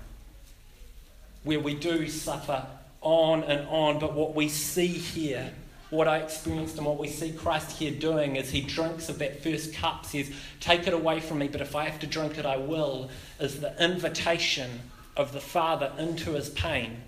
where 1.43 1.59
we 1.59 1.73
do 1.73 2.09
suffer 2.09 2.67
on 3.01 3.43
and 3.43 3.67
on, 3.69 3.97
but 3.97 4.13
what 4.13 4.35
we 4.35 4.49
see 4.49 4.85
here 4.85 5.51
what 5.89 6.07
I 6.07 6.17
experienced 6.19 6.77
and 6.77 6.85
what 6.85 6.99
we 6.99 7.07
see 7.07 7.31
Christ 7.31 7.77
here 7.77 7.91
doing 7.91 8.35
is 8.35 8.51
he 8.51 8.61
drinks 8.61 9.09
of 9.09 9.17
that 9.19 9.41
first 9.41 9.73
cup, 9.73 10.05
says, 10.05 10.31
Take 10.59 10.85
it 10.87 10.93
away 10.93 11.19
from 11.19 11.39
me, 11.39 11.47
but 11.47 11.61
if 11.61 11.75
I 11.75 11.85
have 11.85 11.99
to 11.99 12.07
drink 12.07 12.37
it, 12.37 12.45
I 12.45 12.57
will, 12.57 13.09
is 13.39 13.59
the 13.59 13.75
invitation 13.83 14.81
of 15.17 15.33
the 15.33 15.39
Father 15.39 15.91
into 15.97 16.33
his 16.33 16.49
pain. 16.49 17.01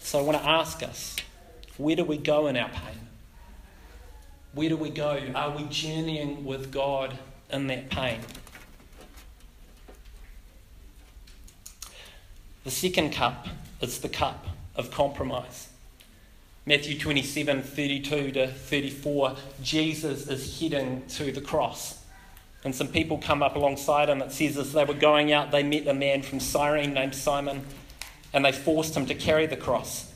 So 0.00 0.18
I 0.18 0.22
want 0.22 0.38
to 0.38 0.48
ask 0.48 0.82
us 0.82 1.16
where 1.76 1.96
do 1.96 2.04
we 2.04 2.16
go 2.16 2.46
in 2.46 2.56
our 2.56 2.70
pain? 2.70 3.00
Where 4.54 4.70
do 4.70 4.76
we 4.76 4.88
go? 4.88 5.20
Are 5.34 5.50
we 5.50 5.64
journeying 5.64 6.44
with 6.46 6.72
God 6.72 7.18
in 7.50 7.66
that 7.66 7.90
pain? 7.90 8.20
The 12.64 12.70
second 12.70 13.12
cup 13.12 13.46
is 13.80 14.00
the 14.00 14.08
cup 14.08 14.46
of 14.74 14.90
compromise. 14.90 15.68
Matthew 16.64 16.98
27 16.98 17.62
32 17.62 18.32
to 18.32 18.48
34, 18.48 19.36
Jesus 19.62 20.26
is 20.26 20.60
heading 20.60 21.04
to 21.10 21.30
the 21.30 21.40
cross. 21.40 22.02
And 22.64 22.74
some 22.74 22.88
people 22.88 23.18
come 23.18 23.42
up 23.42 23.54
alongside 23.54 24.08
him. 24.08 24.20
It 24.20 24.32
says 24.32 24.58
as 24.58 24.72
they 24.72 24.84
were 24.84 24.94
going 24.94 25.32
out, 25.32 25.52
they 25.52 25.62
met 25.62 25.86
a 25.86 25.94
man 25.94 26.22
from 26.22 26.40
Cyrene 26.40 26.92
named 26.92 27.14
Simon, 27.14 27.64
and 28.32 28.44
they 28.44 28.50
forced 28.50 28.96
him 28.96 29.06
to 29.06 29.14
carry 29.14 29.46
the 29.46 29.56
cross. 29.56 30.12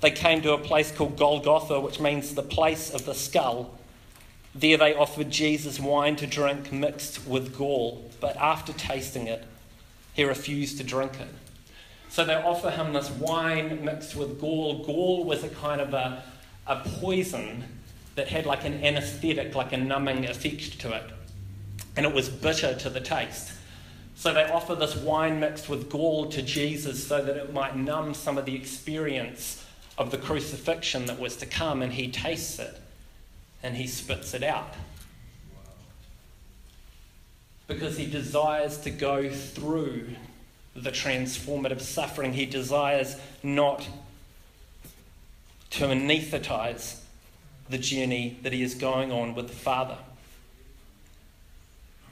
They 0.00 0.10
came 0.10 0.40
to 0.42 0.54
a 0.54 0.58
place 0.58 0.90
called 0.90 1.18
Golgotha, 1.18 1.78
which 1.80 2.00
means 2.00 2.34
the 2.34 2.42
place 2.42 2.94
of 2.94 3.04
the 3.04 3.14
skull. 3.14 3.78
There 4.54 4.78
they 4.78 4.94
offered 4.94 5.30
Jesus 5.30 5.78
wine 5.78 6.16
to 6.16 6.26
drink 6.26 6.72
mixed 6.72 7.26
with 7.26 7.56
gall, 7.56 8.10
but 8.20 8.36
after 8.36 8.72
tasting 8.72 9.26
it, 9.26 9.44
he 10.14 10.24
refused 10.24 10.78
to 10.78 10.84
drink 10.84 11.20
it. 11.20 11.28
So 12.12 12.26
they 12.26 12.34
offer 12.34 12.70
him 12.70 12.92
this 12.92 13.08
wine 13.08 13.86
mixed 13.86 14.14
with 14.14 14.38
gall. 14.38 14.84
Gall 14.84 15.24
was 15.24 15.44
a 15.44 15.48
kind 15.48 15.80
of 15.80 15.94
a, 15.94 16.22
a 16.66 16.76
poison 16.76 17.64
that 18.16 18.28
had 18.28 18.44
like 18.44 18.66
an 18.66 18.84
anesthetic, 18.84 19.54
like 19.54 19.72
a 19.72 19.78
numbing 19.78 20.26
effect 20.26 20.78
to 20.82 20.94
it. 20.94 21.10
And 21.96 22.04
it 22.04 22.14
was 22.14 22.28
bitter 22.28 22.74
to 22.74 22.90
the 22.90 23.00
taste. 23.00 23.52
So 24.14 24.34
they 24.34 24.44
offer 24.44 24.74
this 24.74 24.94
wine 24.94 25.40
mixed 25.40 25.70
with 25.70 25.88
gall 25.88 26.26
to 26.26 26.42
Jesus 26.42 27.06
so 27.06 27.24
that 27.24 27.34
it 27.34 27.54
might 27.54 27.76
numb 27.76 28.12
some 28.12 28.36
of 28.36 28.44
the 28.44 28.54
experience 28.54 29.64
of 29.96 30.10
the 30.10 30.18
crucifixion 30.18 31.06
that 31.06 31.18
was 31.18 31.36
to 31.36 31.46
come. 31.46 31.80
And 31.80 31.94
he 31.94 32.10
tastes 32.10 32.58
it 32.58 32.78
and 33.62 33.74
he 33.74 33.86
spits 33.86 34.34
it 34.34 34.42
out. 34.42 34.74
Because 37.66 37.96
he 37.96 38.04
desires 38.04 38.76
to 38.82 38.90
go 38.90 39.30
through 39.30 40.08
the 40.74 40.90
transformative 40.90 41.80
suffering. 41.80 42.32
He 42.32 42.46
desires 42.46 43.16
not 43.42 43.86
to 45.70 45.86
anesthetize 45.86 47.00
the 47.68 47.78
journey 47.78 48.38
that 48.42 48.52
he 48.52 48.62
is 48.62 48.74
going 48.74 49.10
on 49.10 49.34
with 49.34 49.48
the 49.48 49.54
Father. 49.54 49.98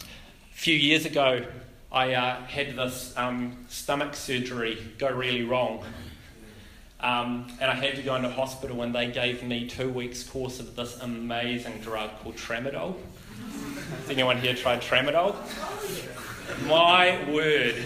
A 0.00 0.06
few 0.54 0.74
years 0.74 1.04
ago, 1.04 1.44
I 1.92 2.14
uh, 2.14 2.42
had 2.44 2.76
this 2.76 3.12
um, 3.16 3.66
stomach 3.68 4.14
surgery 4.14 4.78
go 4.98 5.10
really 5.10 5.42
wrong. 5.42 5.84
Um, 7.00 7.50
and 7.60 7.70
I 7.70 7.74
had 7.74 7.96
to 7.96 8.02
go 8.02 8.14
into 8.14 8.28
hospital, 8.28 8.82
and 8.82 8.94
they 8.94 9.10
gave 9.10 9.42
me 9.42 9.66
two 9.66 9.88
weeks' 9.88 10.22
course 10.22 10.60
of 10.60 10.76
this 10.76 11.00
amazing 11.00 11.80
drug 11.80 12.10
called 12.22 12.36
tramadol. 12.36 12.96
Has 14.02 14.10
anyone 14.10 14.36
here 14.38 14.54
tried 14.54 14.82
tramadol? 14.82 15.34
My 16.66 17.24
word, 17.30 17.76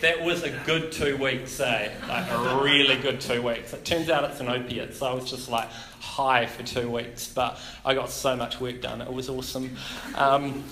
that 0.00 0.22
was 0.22 0.42
a 0.42 0.50
good 0.64 0.92
two 0.92 1.16
weeks, 1.16 1.58
eh? 1.60 1.92
Like 2.08 2.30
a 2.30 2.60
really 2.62 2.96
good 2.96 3.20
two 3.20 3.42
weeks. 3.42 3.72
It 3.72 3.84
turns 3.84 4.08
out 4.10 4.24
it's 4.24 4.40
an 4.40 4.48
opiate, 4.48 4.94
so 4.94 5.06
I 5.06 5.14
was 5.14 5.28
just 5.28 5.48
like 5.48 5.68
high 6.00 6.46
for 6.46 6.62
two 6.62 6.90
weeks, 6.90 7.28
but 7.28 7.58
I 7.84 7.94
got 7.94 8.10
so 8.10 8.36
much 8.36 8.60
work 8.60 8.80
done. 8.80 9.00
It 9.00 9.12
was 9.12 9.28
awesome. 9.28 9.76
Um, 10.14 10.64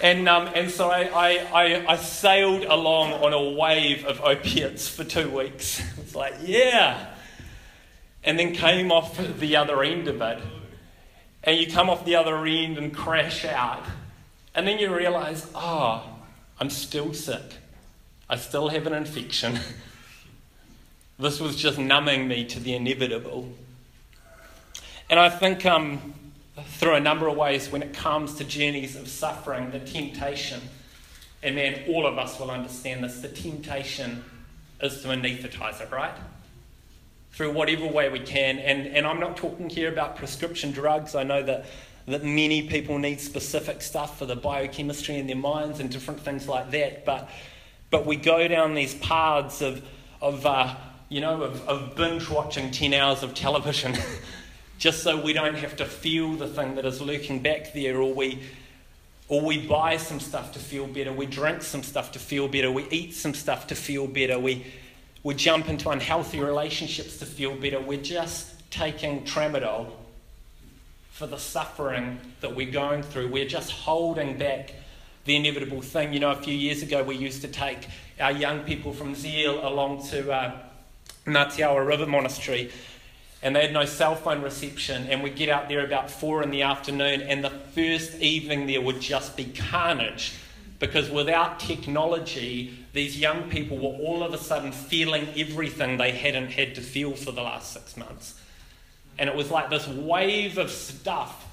and, 0.00 0.28
um, 0.28 0.48
and 0.54 0.70
so 0.70 0.90
I, 0.90 1.02
I, 1.04 1.92
I, 1.92 1.96
sailed 1.96 2.64
along 2.64 3.12
on 3.12 3.32
a 3.32 3.50
wave 3.50 4.04
of 4.06 4.20
opiates 4.20 4.88
for 4.88 5.04
two 5.04 5.30
weeks. 5.30 5.82
It's 5.98 6.14
like, 6.14 6.34
yeah. 6.42 7.14
And 8.24 8.38
then 8.38 8.52
came 8.52 8.90
off 8.90 9.18
the 9.38 9.56
other 9.56 9.82
end 9.82 10.08
of 10.08 10.20
it. 10.20 10.42
And 11.42 11.58
you 11.58 11.70
come 11.70 11.90
off 11.90 12.04
the 12.04 12.16
other 12.16 12.44
end 12.44 12.78
and 12.78 12.94
crash 12.94 13.44
out. 13.44 13.84
And 14.54 14.66
then 14.66 14.78
you 14.78 14.94
realize, 14.94 15.50
oh, 15.54 16.04
I'm 16.58 16.70
still 16.70 17.12
sick. 17.14 17.42
I 18.28 18.36
still 18.36 18.68
have 18.68 18.86
an 18.86 18.94
infection. 18.94 19.58
this 21.18 21.40
was 21.40 21.56
just 21.56 21.78
numbing 21.78 22.26
me 22.26 22.44
to 22.46 22.60
the 22.60 22.74
inevitable. 22.74 23.52
And 25.10 25.20
I 25.20 25.28
think 25.28 25.66
um, 25.66 26.14
through 26.62 26.94
a 26.94 27.00
number 27.00 27.28
of 27.28 27.36
ways, 27.36 27.70
when 27.70 27.82
it 27.82 27.92
comes 27.92 28.34
to 28.36 28.44
journeys 28.44 28.96
of 28.96 29.08
suffering, 29.08 29.70
the 29.70 29.80
temptation, 29.80 30.60
and 31.42 31.54
man, 31.54 31.84
all 31.88 32.06
of 32.06 32.18
us 32.18 32.40
will 32.40 32.50
understand 32.50 33.04
this, 33.04 33.20
the 33.20 33.28
temptation 33.28 34.24
is 34.80 35.02
to 35.02 35.08
anesthetize 35.08 35.80
it, 35.80 35.90
right? 35.90 36.14
Through 37.32 37.52
whatever 37.52 37.86
way 37.86 38.08
we 38.08 38.20
can. 38.20 38.58
And, 38.58 38.86
and 38.86 39.06
I'm 39.06 39.20
not 39.20 39.36
talking 39.36 39.68
here 39.68 39.92
about 39.92 40.16
prescription 40.16 40.72
drugs. 40.72 41.14
I 41.14 41.22
know 41.22 41.42
that, 41.42 41.66
that 42.06 42.24
many 42.24 42.68
people 42.68 42.98
need 42.98 43.20
specific 43.20 43.82
stuff 43.82 44.18
for 44.18 44.24
the 44.24 44.36
biochemistry 44.36 45.16
in 45.16 45.26
their 45.26 45.36
minds 45.36 45.80
and 45.80 45.90
different 45.90 46.20
things 46.20 46.48
like 46.48 46.70
that. 46.70 47.04
But 47.04 47.28
but 47.94 48.06
we 48.06 48.16
go 48.16 48.48
down 48.48 48.74
these 48.74 48.92
paths 48.96 49.62
of, 49.62 49.80
of 50.20 50.44
uh, 50.44 50.74
you 51.08 51.20
know, 51.20 51.44
of, 51.44 51.68
of 51.68 51.94
binge 51.94 52.28
watching 52.28 52.72
10 52.72 52.92
hours 52.92 53.22
of 53.22 53.34
television 53.34 53.94
just 54.78 55.04
so 55.04 55.22
we 55.22 55.32
don't 55.32 55.54
have 55.54 55.76
to 55.76 55.84
feel 55.84 56.32
the 56.32 56.48
thing 56.48 56.74
that 56.74 56.84
is 56.84 57.00
lurking 57.00 57.40
back 57.40 57.72
there, 57.72 57.98
or 57.98 58.12
we, 58.12 58.42
or 59.28 59.42
we 59.42 59.64
buy 59.64 59.96
some 59.96 60.18
stuff 60.18 60.52
to 60.54 60.58
feel 60.58 60.88
better, 60.88 61.12
we 61.12 61.24
drink 61.24 61.62
some 61.62 61.84
stuff 61.84 62.10
to 62.10 62.18
feel 62.18 62.48
better, 62.48 62.68
we 62.68 62.84
eat 62.90 63.14
some 63.14 63.32
stuff 63.32 63.68
to 63.68 63.76
feel 63.76 64.08
better, 64.08 64.40
we, 64.40 64.66
we 65.22 65.32
jump 65.32 65.68
into 65.68 65.88
unhealthy 65.88 66.40
relationships 66.40 67.18
to 67.18 67.24
feel 67.24 67.54
better. 67.54 67.80
We're 67.80 68.02
just 68.02 68.68
taking 68.72 69.22
tramadol 69.22 69.92
for 71.12 71.28
the 71.28 71.38
suffering 71.38 72.18
that 72.40 72.56
we're 72.56 72.72
going 72.72 73.04
through. 73.04 73.28
We're 73.28 73.46
just 73.46 73.70
holding 73.70 74.36
back 74.36 74.74
the 75.24 75.36
inevitable 75.36 75.82
thing. 75.82 76.12
You 76.12 76.20
know, 76.20 76.30
a 76.30 76.36
few 76.36 76.54
years 76.54 76.82
ago, 76.82 77.02
we 77.02 77.16
used 77.16 77.42
to 77.42 77.48
take 77.48 77.86
our 78.20 78.32
young 78.32 78.60
people 78.60 78.92
from 78.92 79.14
Zeal 79.14 79.66
along 79.66 80.06
to 80.08 80.32
uh, 80.32 80.58
River 81.26 82.06
Monastery, 82.06 82.70
and 83.42 83.56
they 83.56 83.62
had 83.62 83.72
no 83.72 83.84
cell 83.84 84.14
phone 84.14 84.42
reception. 84.42 85.06
And 85.08 85.22
we'd 85.22 85.36
get 85.36 85.48
out 85.48 85.68
there 85.68 85.84
about 85.84 86.10
four 86.10 86.42
in 86.42 86.50
the 86.50 86.62
afternoon, 86.62 87.22
and 87.22 87.42
the 87.42 87.50
first 87.50 88.20
evening 88.20 88.66
there 88.66 88.80
would 88.80 89.00
just 89.00 89.36
be 89.36 89.44
carnage. 89.44 90.34
Because 90.78 91.08
without 91.08 91.60
technology, 91.60 92.76
these 92.92 93.18
young 93.18 93.48
people 93.48 93.78
were 93.78 93.96
all 94.04 94.22
of 94.22 94.34
a 94.34 94.38
sudden 94.38 94.72
feeling 94.72 95.28
everything 95.36 95.96
they 95.96 96.10
hadn't 96.10 96.50
had 96.50 96.74
to 96.74 96.80
feel 96.80 97.12
for 97.12 97.32
the 97.32 97.42
last 97.42 97.72
six 97.72 97.96
months. 97.96 98.38
And 99.18 99.30
it 99.30 99.36
was 99.36 99.50
like 99.50 99.70
this 99.70 99.86
wave 99.86 100.58
of 100.58 100.70
stuff 100.70 101.46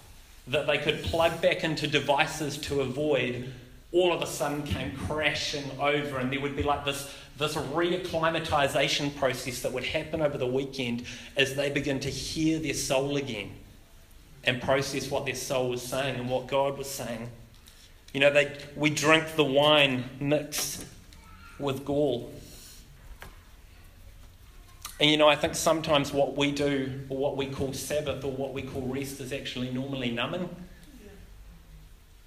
that 0.48 0.68
they 0.68 0.80
could 0.80 1.04
plug 1.04 1.40
back 1.42 1.64
into 1.64 1.88
devices 1.88 2.58
to 2.58 2.82
avoid 2.82 3.54
all 3.94 4.14
of 4.14 4.22
a 4.22 4.28
sudden 4.28 4.64
came 4.64 4.96
crashing 4.96 5.70
over, 5.80 6.18
and 6.18 6.32
there 6.32 6.40
would 6.40 6.56
be 6.56 6.64
like 6.64 6.86
this, 6.86 7.14
this 7.38 7.56
reacclimatization 7.56 9.16
process 9.18 9.62
that 9.62 9.74
would 9.74 9.84
happen 9.84 10.22
over 10.22 10.38
the 10.38 10.48
weekend 10.48 11.04
as 11.36 11.56
they 11.56 11.70
begin 11.70 12.00
to 12.00 12.10
hear 12.10 12.60
their 12.60 12.74
soul 12.74 13.18
again 13.18 13.52
and 14.44 14.62
process 14.62 15.12
what 15.12 15.26
their 15.26 15.36
soul 15.36 15.70
was 15.70 15.82
saying 15.82 16.16
and 16.16 16.30
what 16.30 16.48
God 16.48 16.78
was 16.78 16.90
saying. 16.90 17.30
You 18.14 18.22
know, 18.22 18.32
they, 18.32 18.58
we 18.76 18.90
drink 18.90 19.36
the 19.36 19.44
wine 19.44 20.04
mixed 20.20 20.86
with 21.60 21.86
gall. 21.86 22.32
And 25.00 25.10
you 25.10 25.18
know, 25.18 25.28
I 25.28 25.36
think 25.36 25.56
sometimes 25.56 26.14
what 26.14 26.38
we 26.38 26.52
do, 26.52 27.02
or 27.10 27.18
what 27.18 27.36
we 27.36 27.48
call 27.48 27.74
Sabbath, 27.74 28.24
or 28.24 28.32
what 28.32 28.54
we 28.54 28.62
call 28.62 28.82
rest, 28.84 29.20
is 29.20 29.34
actually 29.34 29.72
normally 29.72 30.12
numbing. 30.12 30.50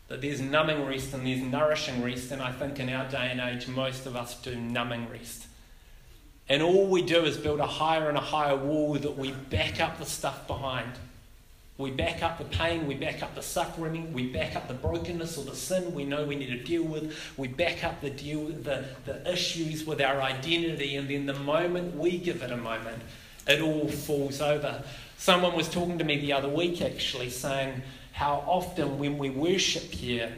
That 0.09 0.21
there's 0.21 0.41
numbing 0.41 0.87
rest 0.87 1.15
and 1.15 1.27
there's 1.27 1.41
nourishing 1.41 2.03
rest, 2.03 2.31
and 2.31 2.43
I 2.43 2.53
think 2.53 2.79
in 2.79 2.91
our 2.91 3.09
day 3.09 3.29
and 3.31 3.41
age, 3.41 3.69
most 3.69 4.07
of 4.07 4.17
us 4.17 4.41
do 4.41 4.55
numbing 4.55 5.09
rest. 5.09 5.47
And 6.49 6.63
all 6.63 6.87
we 6.87 7.03
do 7.03 7.25
is 7.25 7.39
build 7.39 7.61
a 7.61 7.67
higher 7.67 8.09
and 8.09 8.19
a 8.19 8.23
higher 8.23 8.57
wall 8.57 8.95
that 8.95 9.17
we 9.17 9.33
back 9.33 9.81
up 9.81 9.99
the 9.99 10.05
stuff 10.05 10.47
behind. 10.47 10.93
We 11.77 11.91
back 11.91 12.23
up 12.23 12.39
the 12.39 12.45
pain, 12.45 12.87
we 12.87 12.95
back 12.95 13.23
up 13.23 13.35
the 13.35 13.43
suffering, 13.43 14.13
we 14.13 14.29
back 14.29 14.55
up 14.55 14.69
the 14.69 14.75
brokenness 14.75 15.37
or 15.37 15.45
the 15.45 15.57
sin 15.57 15.93
we 15.93 16.05
know 16.05 16.25
we 16.25 16.37
need 16.37 16.51
to 16.51 16.63
deal 16.63 16.85
with, 16.85 17.19
we 17.37 17.49
back 17.49 17.83
up 17.83 18.01
the 18.01 18.11
deal 18.11 18.47
the, 18.47 18.85
the 19.07 19.29
issues 19.29 19.85
with 19.85 20.01
our 20.01 20.23
identity, 20.23 20.95
and 20.95 21.11
then 21.11 21.27
the 21.27 21.35
moment 21.35 21.97
we 21.97 22.17
give 22.17 22.43
it 22.43 22.53
a 22.53 22.57
moment, 22.57 23.03
it 23.49 23.61
all 23.61 23.89
falls 23.89 24.41
over. 24.41 24.85
Someone 25.19 25.57
was 25.57 25.69
talking 25.69 25.99
to 25.99 26.05
me 26.05 26.19
the 26.21 26.33
other 26.33 26.49
week 26.49 26.81
actually 26.81 27.31
saying 27.31 27.83
how 28.15 28.45
often 28.47 29.01
when 29.01 29.19
we 29.19 29.29
worship 29.29 29.83
here, 29.83 30.33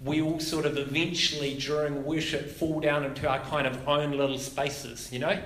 we 0.00 0.22
all 0.22 0.38
sort 0.38 0.64
of 0.64 0.78
eventually 0.78 1.54
during 1.54 2.04
worship 2.04 2.48
fall 2.48 2.78
down 2.78 3.02
into 3.02 3.28
our 3.28 3.40
kind 3.40 3.66
of 3.66 3.88
own 3.88 4.12
little 4.12 4.38
spaces, 4.38 5.12
you 5.12 5.18
know? 5.18 5.36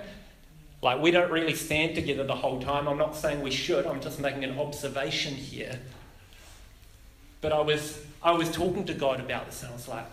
Like, 0.82 1.00
we 1.00 1.10
don't 1.10 1.30
really 1.30 1.54
stand 1.54 1.94
together 1.94 2.22
the 2.24 2.34
whole 2.34 2.60
time. 2.60 2.86
I'm 2.86 2.98
not 2.98 3.16
saying 3.16 3.40
we 3.40 3.50
should, 3.50 3.86
I'm 3.86 4.02
just 4.02 4.20
making 4.20 4.44
an 4.44 4.58
observation 4.58 5.32
here. 5.32 5.80
But 7.40 7.52
I 7.52 7.60
was, 7.60 7.98
I 8.22 8.32
was 8.32 8.50
talking 8.50 8.84
to 8.84 8.92
God 8.92 9.18
about 9.18 9.46
this, 9.46 9.62
and 9.62 9.70
I 9.70 9.74
was 9.74 9.88
like, 9.88 10.04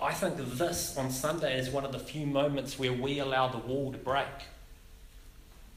I 0.00 0.12
think 0.12 0.38
this 0.58 0.98
on 0.98 1.12
Sunday 1.12 1.56
is 1.56 1.70
one 1.70 1.84
of 1.84 1.92
the 1.92 2.00
few 2.00 2.26
moments 2.26 2.80
where 2.80 2.92
we 2.92 3.20
allow 3.20 3.46
the 3.46 3.58
wall 3.58 3.92
to 3.92 3.98
break. 3.98 4.26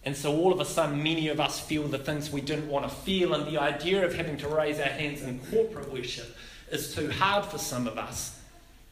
And 0.06 0.16
so 0.16 0.38
all 0.38 0.54
of 0.54 0.60
a 0.60 0.66
sudden, 0.66 1.02
many 1.02 1.30
of 1.30 1.40
us 1.40 1.60
feel 1.60 1.88
the 1.88 1.98
things 1.98 2.32
we 2.32 2.42
didn't 2.42 2.68
want 2.68 2.88
to 2.88 2.96
feel, 2.96 3.34
and 3.34 3.48
the 3.48 3.60
idea 3.60 4.06
of 4.06 4.14
having 4.14 4.38
to 4.38 4.48
raise 4.48 4.80
our 4.80 4.86
hands 4.86 5.24
in 5.24 5.40
corporate 5.52 5.92
worship 5.92 6.38
is 6.72 6.94
too 6.94 7.10
hard 7.10 7.46
for 7.46 7.58
some 7.58 7.88
of 7.88 7.98
us 7.98 8.40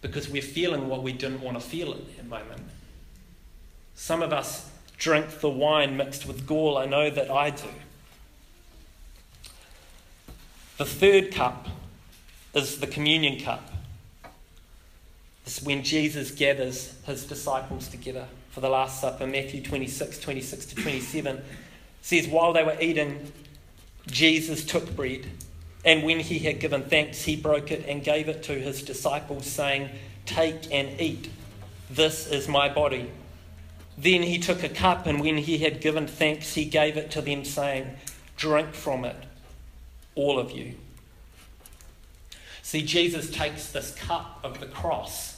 because 0.02 0.28
we're 0.28 0.41
feeling 0.41 0.89
what 0.89 1.04
we 1.04 1.13
didn't 1.13 1.41
want 1.41 1.60
to 1.60 1.65
feel 1.65 1.91
at 1.91 2.17
that 2.17 2.28
moment. 2.28 2.62
Some 3.95 4.23
of 4.23 4.34
us 4.34 4.69
drink 4.97 5.39
the 5.39 5.49
wine 5.49 5.97
mixed 5.97 6.26
with 6.26 6.47
gall. 6.47 6.78
I 6.78 6.86
know 6.86 7.10
that 7.12 7.30
I 7.30 7.52
do. 7.52 7.69
The 10.78 10.86
third 10.86 11.32
cup 11.32 11.67
is 12.56 12.80
the 12.80 12.88
communion 12.88 13.39
cup. 13.39 13.69
It's 15.45 15.62
when 15.62 15.84
Jesus 15.84 16.32
gathers 16.32 16.95
his 17.06 17.26
disciples 17.26 17.88
together 17.88 18.28
for 18.53 18.61
the 18.61 18.69
Last 18.69 19.01
Supper. 19.01 19.25
Matthew 19.25 19.63
26, 19.63 20.19
26 20.19 20.65
to 20.67 20.75
27 20.75 21.41
says, 22.01 22.27
While 22.27 22.53
they 22.53 22.63
were 22.63 22.77
eating, 22.79 23.31
Jesus 24.05 24.63
took 24.63 24.95
bread, 24.95 25.25
and 25.83 26.03
when 26.03 26.19
he 26.19 26.39
had 26.39 26.59
given 26.59 26.83
thanks, 26.83 27.23
he 27.23 27.35
broke 27.35 27.71
it 27.71 27.85
and 27.87 28.03
gave 28.03 28.29
it 28.29 28.43
to 28.43 28.53
his 28.53 28.83
disciples, 28.83 29.47
saying, 29.47 29.89
Take 30.27 30.71
and 30.71 31.01
eat. 31.01 31.31
This 31.89 32.27
is 32.27 32.47
my 32.47 32.69
body. 32.69 33.09
Then 33.97 34.21
he 34.21 34.37
took 34.37 34.63
a 34.63 34.69
cup, 34.69 35.07
and 35.07 35.19
when 35.19 35.37
he 35.37 35.57
had 35.57 35.81
given 35.81 36.05
thanks, 36.05 36.53
he 36.53 36.65
gave 36.65 36.95
it 36.95 37.09
to 37.11 37.21
them, 37.21 37.43
saying, 37.43 37.89
Drink 38.37 38.75
from 38.75 39.03
it, 39.03 39.17
all 40.13 40.37
of 40.37 40.51
you. 40.51 40.75
See, 42.61 42.83
Jesus 42.83 43.31
takes 43.31 43.71
this 43.71 43.95
cup 43.95 44.39
of 44.43 44.59
the 44.59 44.67
cross, 44.67 45.32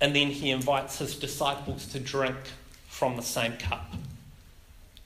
and 0.00 0.14
then 0.14 0.28
he 0.28 0.50
invites 0.50 0.98
his 0.98 1.16
disciples 1.16 1.86
to 1.86 2.00
drink 2.00 2.36
from 2.88 3.16
the 3.16 3.22
same 3.22 3.56
cup, 3.56 3.92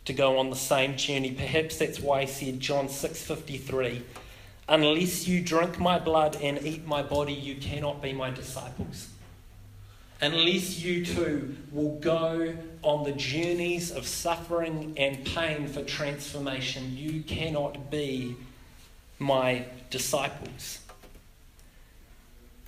to 0.04 0.12
go 0.12 0.38
on 0.38 0.50
the 0.50 0.56
same 0.56 0.96
journey. 0.96 1.32
Perhaps 1.32 1.78
that's 1.78 2.00
why 2.00 2.22
he 2.22 2.26
said, 2.26 2.60
John 2.60 2.88
6:53, 2.88 4.02
"Unless 4.68 5.26
you 5.26 5.40
drink 5.40 5.78
my 5.78 5.98
blood 5.98 6.36
and 6.40 6.64
eat 6.64 6.86
my 6.86 7.02
body, 7.02 7.34
you 7.34 7.56
cannot 7.56 8.00
be 8.00 8.12
my 8.12 8.30
disciples." 8.30 9.08
unless 10.20 10.80
you 10.80 11.04
too 11.04 11.56
will 11.70 11.96
go 11.96 12.56
on 12.82 13.04
the 13.04 13.12
journeys 13.12 13.90
of 13.90 14.06
suffering 14.06 14.94
and 14.96 15.24
pain 15.24 15.66
for 15.68 15.82
transformation, 15.82 16.96
you 16.96 17.22
cannot 17.22 17.90
be 17.90 18.34
my 19.18 19.64
disciples. 19.90 20.78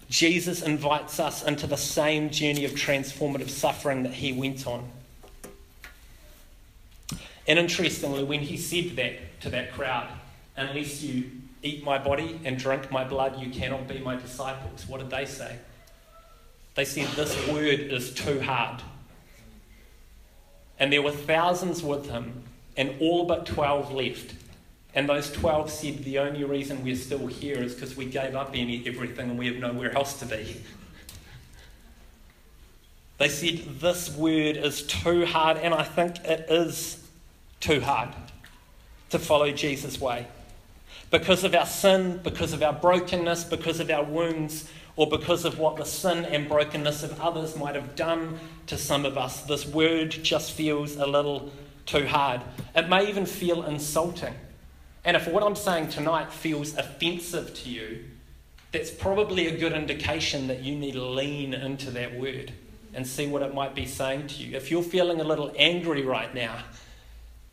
Jesus 0.09 0.63
invites 0.63 1.19
us 1.19 1.43
into 1.43 1.67
the 1.67 1.77
same 1.77 2.31
journey 2.31 2.65
of 2.65 2.73
transformative 2.73 3.49
suffering 3.51 4.05
that 4.05 4.13
he 4.13 4.33
went 4.33 4.67
on. 4.67 4.89
And 7.49 7.59
interestingly, 7.59 8.25
when 8.25 8.41
he 8.41 8.57
said 8.57 8.97
that 8.97 9.41
to 9.43 9.51
that 9.51 9.73
crowd, 9.73 10.09
unless 10.57 11.03
you 11.03 11.31
eat 11.63 11.85
my 11.85 11.99
body 11.99 12.41
and 12.45 12.59
drink 12.59 12.91
my 12.91 13.05
blood, 13.05 13.41
you 13.41 13.51
cannot 13.51 13.89
be 13.89 13.99
my 13.99 14.17
disciples, 14.17 14.87
what 14.87 15.01
did 15.01 15.11
they 15.11 15.25
say? 15.25 15.57
They 16.75 16.85
said, 16.85 17.07
This 17.09 17.49
word 17.49 17.81
is 17.81 18.13
too 18.13 18.41
hard. 18.41 18.83
And 20.79 20.93
there 20.93 21.03
were 21.03 21.13
thousands 21.13 21.83
with 21.83 22.11
him, 22.11 22.43
and 22.77 22.95
all 23.01 23.25
but 23.25 23.47
12 23.47 23.93
left. 23.93 24.35
And 24.97 25.07
those 25.07 25.31
12 25.31 25.71
said, 25.71 25.99
The 26.05 26.19
only 26.19 26.43
reason 26.43 26.83
we're 26.83 26.97
still 26.97 27.27
here 27.27 27.63
is 27.63 27.75
because 27.75 27.97
we 27.97 28.07
gave 28.07 28.35
up 28.35 28.51
any, 28.55 28.83
everything 28.87 29.29
and 29.29 29.39
we 29.39 29.47
have 29.47 29.57
nowhere 29.57 29.95
else 29.95 30.19
to 30.21 30.27
be. 30.27 30.63
They 33.19 33.29
said, 33.29 33.79
This 33.79 34.11
word 34.17 34.57
is 34.57 34.83
too 34.83 35.27
hard, 35.27 35.59
and 35.59 35.75
I 35.75 35.83
think 35.83 36.25
it 36.25 36.47
is 36.49 37.07
too 37.61 37.83
hard 37.83 38.09
to 39.11 39.19
follow 39.19 39.53
Jesus' 39.53 40.01
way. 40.01 40.27
Because 41.11 41.45
of 41.45 41.55
our 41.55 41.67
sin, 41.67 42.21
because 42.25 42.55
of 42.55 42.63
our 42.63 42.73
brokenness, 42.73 43.45
because 43.45 43.81
of 43.81 43.91
our 43.91 44.03
wounds, 44.03 44.69
or 44.97 45.07
because 45.07 45.45
of 45.45 45.59
what 45.59 45.77
the 45.77 45.85
sin 45.85 46.25
and 46.25 46.49
brokenness 46.49 47.03
of 47.03 47.21
others 47.21 47.55
might 47.55 47.75
have 47.75 47.97
done 47.97 48.41
to 48.67 48.79
some 48.79 49.05
of 49.05 49.19
us, 49.19 49.43
this 49.43 49.67
word 49.67 50.11
just 50.11 50.53
feels 50.53 50.97
a 50.97 51.07
little 51.07 51.53
too 51.85 52.07
hard. 52.07 52.41
It 52.75 52.89
may 52.89 53.07
even 53.11 53.27
feel 53.27 53.63
insulting. 53.65 54.35
And 55.07 55.17
if 55.17 55.29
what 55.29 55.45
I'm 55.45 55.55
saying 55.55 55.89
tonight 55.89 56.33
feels 56.33 56.77
offensive 56.77 57.55
to 57.63 57.71
you, 57.71 58.05
that's 58.73 58.91
probably 58.91 59.47
a 59.47 59.57
good 59.57 59.73
indication 59.73 60.49
that 60.49 60.63
you 60.63 60.75
need 60.75 60.93
to 60.93 61.05
lean 61.05 61.55
into 61.55 61.93
that 61.93 62.19
word 62.19 62.53
and 62.93 63.07
see 63.07 63.29
what 63.29 63.43
it 63.43 63.55
might 63.55 63.75
be 63.75 63.87
saying 63.87 64.27
to 64.27 64.43
you. 64.43 64.57
If 64.57 64.71
you're 64.71 64.83
feeling 64.83 65.21
a 65.21 65.25
little 65.25 65.53
angry 65.57 66.03
right 66.03 66.35
now, 66.35 66.59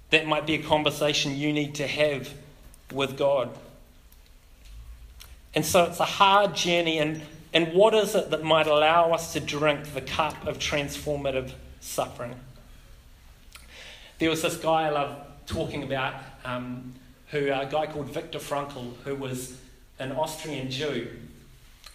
that 0.10 0.26
might 0.26 0.48
be 0.48 0.56
a 0.56 0.64
conversation 0.64 1.36
you 1.36 1.54
need 1.54 1.76
to 1.76 1.86
have 1.86 2.34
with 2.92 3.18
God. 3.18 3.50
And 5.54 5.64
so 5.64 5.84
it's 5.84 6.00
a 6.00 6.06
hard 6.06 6.56
journey, 6.56 6.98
and 6.98 7.22
and 7.54 7.74
what 7.74 7.94
is 7.94 8.16
it 8.16 8.32
that 8.32 8.44
might 8.44 8.66
allow 8.66 9.12
us 9.12 9.34
to 9.34 9.40
drink 9.40 9.94
the 9.94 10.02
cup 10.02 10.48
of 10.48 10.58
transformative 10.58 11.52
suffering? 11.82 12.36
There 14.18 14.32
was 14.32 14.42
this 14.42 14.58
guy 14.58 14.88
I 14.88 14.90
love 14.90 15.18
talking 15.46 15.84
about, 15.84 16.16
um, 16.44 16.96
who 17.34 17.52
a 17.52 17.68
guy 17.70 17.88
called 17.88 18.06
Viktor 18.10 18.38
Frankl, 18.38 18.94
who 19.04 19.16
was 19.16 19.58
an 19.98 20.12
Austrian 20.12 20.70
Jew, 20.70 21.08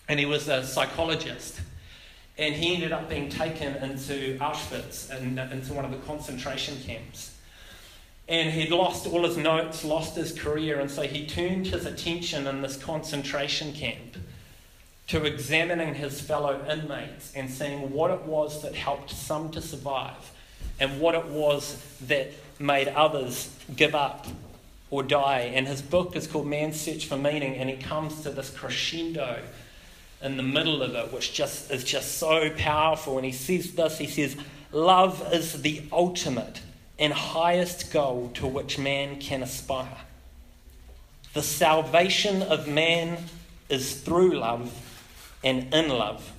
and 0.09 0.19
he 0.19 0.27
was 0.27 0.49
a 0.49 0.67
psychologist. 0.67 1.61
And 2.37 2.55
he 2.55 2.75
ended 2.75 2.91
up 2.91 3.09
being 3.09 3.29
taken 3.29 3.77
into 3.77 4.37
Auschwitz 4.39 5.11
and 5.11 5.39
uh, 5.39 5.47
into 5.53 5.73
one 5.73 5.85
of 5.85 5.93
the 5.93 5.97
concentration 5.99 6.77
camps. 6.85 7.37
And 8.29 8.51
he'd 8.51 8.71
lost 8.71 9.07
all 9.07 9.25
his 9.25 9.37
notes, 9.37 9.85
lost 9.85 10.17
his 10.17 10.37
career, 10.37 10.81
and 10.81 10.91
so 10.91 11.03
he 11.03 11.25
turned 11.25 11.69
his 11.69 11.87
attention 11.87 12.47
in 12.49 12.61
this 12.61 12.77
concentration 12.77 13.73
camp 13.73 14.17
to 15.07 15.25
examining 15.25 15.95
his 15.95 16.21
fellow 16.21 16.65
inmates 16.69 17.33
and 17.35 17.49
seeing 17.49 17.93
what 17.93 18.11
it 18.11 18.23
was 18.25 18.61
that 18.63 18.75
helped 18.75 19.11
some 19.11 19.51
to 19.53 19.63
survive 19.63 20.33
and 20.81 21.01
what 21.01 21.15
it 21.15 21.27
was 21.27 21.81
that 22.03 22.33
made 22.59 22.89
others 22.89 23.55
give 23.77 23.95
up 23.95 24.27
or 24.91 25.03
die. 25.03 25.51
And 25.55 25.67
his 25.67 25.83
book 25.83 26.17
is 26.17 26.27
called 26.27 26.47
Man's 26.47 26.81
Search 26.81 27.07
for 27.07 27.17
Meaning, 27.17 27.57
and 27.57 27.69
he 27.69 27.77
comes 27.77 28.23
to 28.23 28.31
this 28.31 28.51
crescendo 28.51 29.41
in 30.23 30.37
the 30.37 30.43
middle 30.43 30.83
of 30.83 30.95
it, 30.95 31.13
which 31.13 31.33
just 31.33 31.71
is 31.71 31.85
just 31.85 32.19
so 32.19 32.51
powerful. 32.51 33.17
And 33.17 33.25
he 33.25 33.33
says 33.33 33.73
this 33.73 33.99
he 33.99 34.07
says, 34.07 34.37
Love 34.73 35.33
is 35.33 35.63
the 35.63 35.83
ultimate 35.93 36.61
and 36.99 37.13
highest 37.13 37.93
goal 37.93 38.31
to 38.35 38.47
which 38.47 38.79
man 38.79 39.21
can 39.21 39.43
aspire. 39.43 39.99
The 41.35 41.43
salvation 41.43 42.43
of 42.43 42.67
man 42.67 43.19
is 43.69 44.01
through 44.01 44.39
love 44.39 44.73
and 45.45 45.73
in 45.73 45.89
love. 45.89 46.33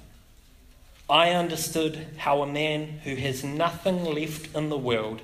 I 1.09 1.31
understood 1.31 2.07
how 2.17 2.41
a 2.41 2.47
man 2.47 2.99
who 3.03 3.15
has 3.15 3.43
nothing 3.43 4.03
left 4.03 4.55
in 4.55 4.69
the 4.69 4.77
world 4.77 5.21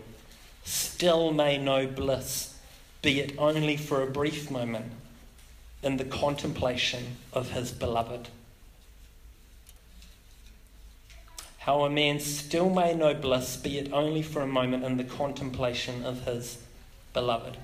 still 0.63 1.31
may 1.31 1.57
know 1.57 1.85
bliss, 1.85 2.54
be 3.05 3.19
it 3.19 3.35
only 3.37 3.77
for 3.77 4.01
a 4.01 4.07
brief 4.07 4.49
moment, 4.49 4.91
in 5.83 5.97
the 5.97 6.03
contemplation 6.03 7.17
of 7.31 7.51
his 7.51 7.71
beloved. 7.71 8.29
How 11.59 11.83
a 11.83 11.89
man 11.89 12.19
still 12.19 12.67
may 12.67 12.95
know 12.95 13.13
bliss, 13.13 13.57
be 13.57 13.77
it 13.77 13.93
only 13.93 14.23
for 14.23 14.41
a 14.41 14.47
moment, 14.47 14.83
in 14.83 14.97
the 14.97 15.03
contemplation 15.03 16.03
of 16.03 16.23
his 16.23 16.57
beloved. 17.13 17.57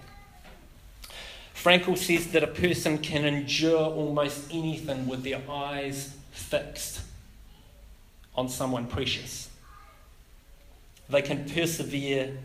Frankl 1.56 1.98
says 1.98 2.28
that 2.34 2.44
a 2.44 2.48
person 2.48 3.00
can 3.00 3.26
endure 3.26 3.90
almost 3.90 4.54
anything 4.54 5.08
with 5.08 5.24
their 5.24 5.42
eyes 5.50 6.16
fixed 6.32 7.02
on 8.36 8.48
someone 8.48 8.86
precious. 8.86 9.50
They 11.10 11.24
can 11.24 11.50
persevere 11.50 12.38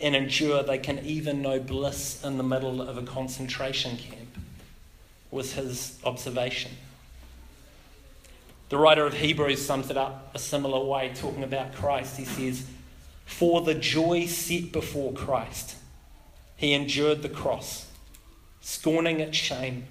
and 0.00 0.16
endure. 0.16 0.62
They 0.62 0.78
can 0.78 0.98
even 1.04 1.42
know 1.42 1.60
bliss 1.60 2.24
in 2.24 2.36
the 2.36 2.42
middle 2.42 2.80
of 2.80 2.98
a 2.98 3.02
concentration 3.02 3.96
camp, 3.96 4.38
was 5.30 5.54
his 5.54 5.98
observation. 6.04 6.72
The 8.68 8.78
writer 8.78 9.04
of 9.04 9.14
Hebrews 9.14 9.64
sums 9.64 9.90
it 9.90 9.96
up 9.96 10.30
a 10.34 10.38
similar 10.38 10.84
way, 10.84 11.12
talking 11.14 11.42
about 11.42 11.74
Christ. 11.74 12.16
He 12.16 12.24
says, 12.24 12.64
For 13.26 13.60
the 13.62 13.74
joy 13.74 14.26
set 14.26 14.70
before 14.70 15.12
Christ, 15.12 15.76
he 16.56 16.72
endured 16.72 17.22
the 17.22 17.28
cross 17.28 17.86
scorning 18.60 19.20
its 19.20 19.36
shame, 19.36 19.86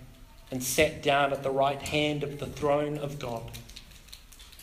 and 0.52 0.63
sat 0.63 1.04
down 1.04 1.32
at 1.32 1.43
the 1.43 1.52
right 1.52 1.82
hand 1.82 2.24
of 2.24 2.39
the 2.39 2.45
throne 2.45 2.98
of 2.98 3.19
God. 3.19 3.43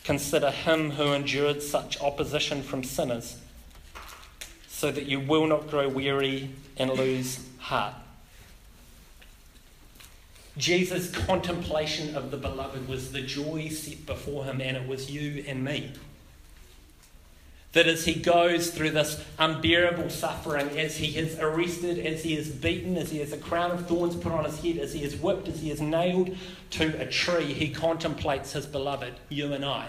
Consider 0.03 0.51
him 0.51 0.91
who 0.91 1.13
endured 1.13 1.61
such 1.61 2.01
opposition 2.01 2.61
from 2.61 2.83
sinners, 2.83 3.37
so 4.77 4.91
that 4.91 5.07
you 5.07 5.19
will 5.19 5.47
not 5.47 5.67
grow 5.71 5.89
weary 5.89 6.51
and 6.77 6.91
lose 6.91 7.43
heart. 7.57 7.95
Jesus' 10.55 11.09
contemplation 11.09 12.15
of 12.15 12.29
the 12.29 12.37
beloved 12.37 12.87
was 12.87 13.11
the 13.11 13.23
joy 13.23 13.69
set 13.69 14.05
before 14.05 14.45
him, 14.45 14.61
and 14.61 14.77
it 14.77 14.87
was 14.87 15.09
you 15.09 15.43
and 15.47 15.63
me. 15.63 15.93
That 17.73 17.87
as 17.87 18.05
he 18.05 18.13
goes 18.13 18.69
through 18.69 18.91
this 18.91 19.23
unbearable 19.39 20.11
suffering, 20.11 20.69
as 20.77 20.97
he 20.97 21.17
is 21.17 21.39
arrested, 21.39 21.97
as 21.97 22.21
he 22.21 22.37
is 22.37 22.47
beaten, 22.49 22.97
as 22.97 23.09
he 23.09 23.17
has 23.17 23.33
a 23.33 23.37
crown 23.37 23.71
of 23.71 23.87
thorns 23.87 24.15
put 24.15 24.31
on 24.31 24.45
his 24.45 24.61
head, 24.61 24.77
as 24.77 24.93
he 24.93 25.03
is 25.03 25.15
whipped, 25.15 25.47
as 25.47 25.59
he 25.59 25.71
is 25.71 25.81
nailed 25.81 26.37
to 26.69 27.01
a 27.01 27.07
tree, 27.07 27.51
he 27.51 27.69
contemplates 27.69 28.53
his 28.53 28.67
beloved, 28.67 29.15
you 29.29 29.53
and 29.53 29.65
I, 29.65 29.87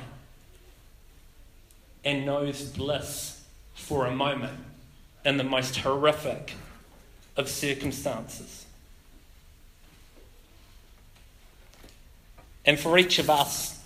and 2.07 2.25
knows 2.25 2.63
bliss 2.63 3.45
for 3.75 4.07
a 4.07 4.11
moment 4.11 4.59
in 5.25 5.37
the 5.37 5.45
most 5.45 5.77
horrific 5.79 6.55
of 7.37 7.49
circumstances. 7.49 8.67
And 12.65 12.79
for 12.79 12.99
each 12.99 13.19
of 13.19 13.31
us, 13.31 13.81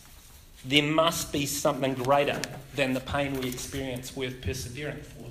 there 0.64 0.82
must 0.82 1.32
be 1.32 1.46
something 1.46 1.94
greater 1.94 2.40
than 2.74 2.94
the 2.94 3.00
pain 3.00 3.40
we 3.40 3.48
experience 3.48 4.16
worth 4.16 4.40
persevering 4.42 5.02
for. 5.02 5.30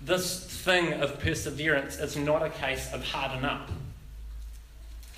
This 0.00 0.44
thing 0.44 0.94
of 0.94 1.20
perseverance 1.20 1.98
is 1.98 2.16
not 2.16 2.42
a 2.42 2.50
case 2.50 2.92
of 2.92 3.04
harden 3.04 3.44
up, 3.44 3.70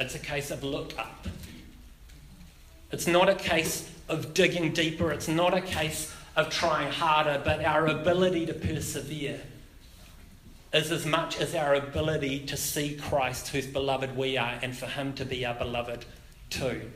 it's 0.00 0.14
a 0.14 0.18
case 0.18 0.50
of 0.50 0.64
look 0.64 0.98
up. 0.98 1.26
It's 2.90 3.06
not 3.06 3.28
a 3.28 3.34
case 3.34 3.90
of 4.08 4.34
digging 4.34 4.72
deeper, 4.72 5.12
it's 5.12 5.28
not 5.28 5.54
a 5.54 5.60
case 5.60 6.12
of 6.36 6.50
trying 6.50 6.90
harder, 6.90 7.40
but 7.44 7.64
our 7.64 7.86
ability 7.86 8.46
to 8.46 8.54
persevere 8.54 9.40
is 10.72 10.90
as 10.90 11.04
much 11.04 11.38
as 11.38 11.54
our 11.54 11.74
ability 11.74 12.40
to 12.46 12.56
see 12.56 12.94
Christ, 12.94 13.48
whose 13.48 13.66
beloved 13.66 14.16
we 14.16 14.38
are, 14.38 14.58
and 14.62 14.76
for 14.76 14.86
him 14.86 15.12
to 15.14 15.24
be 15.24 15.44
our 15.44 15.54
beloved 15.54 16.06
too. 16.48 16.90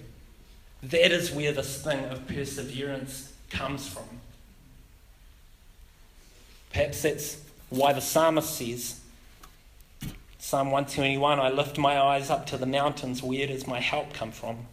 That 0.83 1.13
is 1.13 1.31
where 1.31 1.53
this 1.53 1.83
thing 1.83 2.05
of 2.07 2.27
perseverance 2.27 3.33
comes 3.51 3.87
from. 3.87 4.21
Perhaps 6.73 7.03
that's 7.03 7.39
why 7.71 7.93
the 7.93 8.01
psalmist 8.01 8.57
says, 8.57 9.01
Psalm 10.39 10.71
121 10.71 11.41
I 11.41 11.51
lift 11.51 11.77
my 11.77 11.99
eyes 11.99 12.31
up 12.31 12.47
to 12.47 12.57
the 12.57 12.67
mountains. 12.67 13.23
Where 13.23 13.47
does 13.47 13.67
my 13.67 13.81
help 13.81 14.13
come 14.13 14.31
from? 14.31 14.67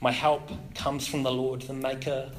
My 0.00 0.10
help 0.10 0.50
comes 0.74 1.06
from 1.06 1.22
the 1.22 1.30
Lord, 1.30 1.62
the 1.62 1.74
maker 1.74 2.30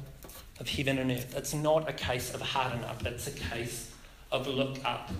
of 0.59 0.69
heaven 0.69 0.97
and 0.97 1.11
earth. 1.11 1.35
It's 1.35 1.53
not 1.53 1.89
a 1.89 1.93
case 1.93 2.33
of 2.33 2.41
harden 2.41 2.83
up, 2.83 3.05
it's 3.05 3.27
a 3.27 3.31
case 3.31 3.91
of 4.31 4.47
look 4.47 4.77
up. 4.85 5.11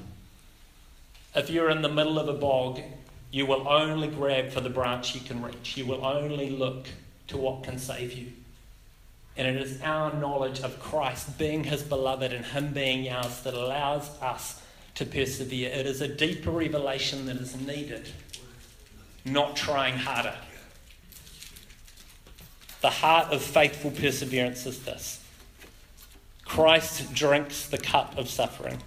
If 1.36 1.50
you're 1.50 1.70
in 1.70 1.82
the 1.82 1.90
middle 1.90 2.18
of 2.18 2.30
a 2.30 2.34
bog, 2.34 2.80
you 3.32 3.46
will 3.46 3.68
only 3.68 4.08
grab 4.08 4.52
for 4.52 4.62
the 4.62 4.70
branch 4.70 5.14
you 5.14 5.22
can 5.22 5.44
reach. 5.44 5.76
You 5.76 5.86
will 5.86 6.06
only 6.06 6.50
look 6.50 6.88
to 7.28 7.38
what 7.38 7.64
can 7.64 7.78
save 7.78 8.14
you. 8.14 8.28
And 9.36 9.46
it 9.46 9.62
is 9.62 9.82
our 9.82 10.14
knowledge 10.14 10.62
of 10.62 10.80
Christ 10.80 11.38
being 11.38 11.66
his 11.66 11.84
beloved 11.84 12.32
and 12.32 12.46
him 12.46 12.72
being 12.72 13.10
ours 13.10 13.42
that 13.42 13.54
allows 13.54 14.10
us 14.22 14.62
to 14.96 15.06
persevere. 15.06 15.70
It 15.70 15.86
is 15.86 16.00
a 16.00 16.08
deeper 16.08 16.52
revelation 16.52 17.26
that 17.26 17.36
is 17.36 17.60
needed, 17.60 18.08
not 19.26 19.58
trying 19.58 19.98
harder. 19.98 20.36
The 22.80 22.90
heart 22.90 23.34
of 23.34 23.42
faithful 23.42 23.92
perseverance 23.92 24.66
is 24.66 24.86
this 24.86 25.25
Christ 26.46 27.14
drinks 27.14 27.68
the 27.68 27.78
cup 27.78 28.18
of 28.18 28.30
suffering 28.30 28.82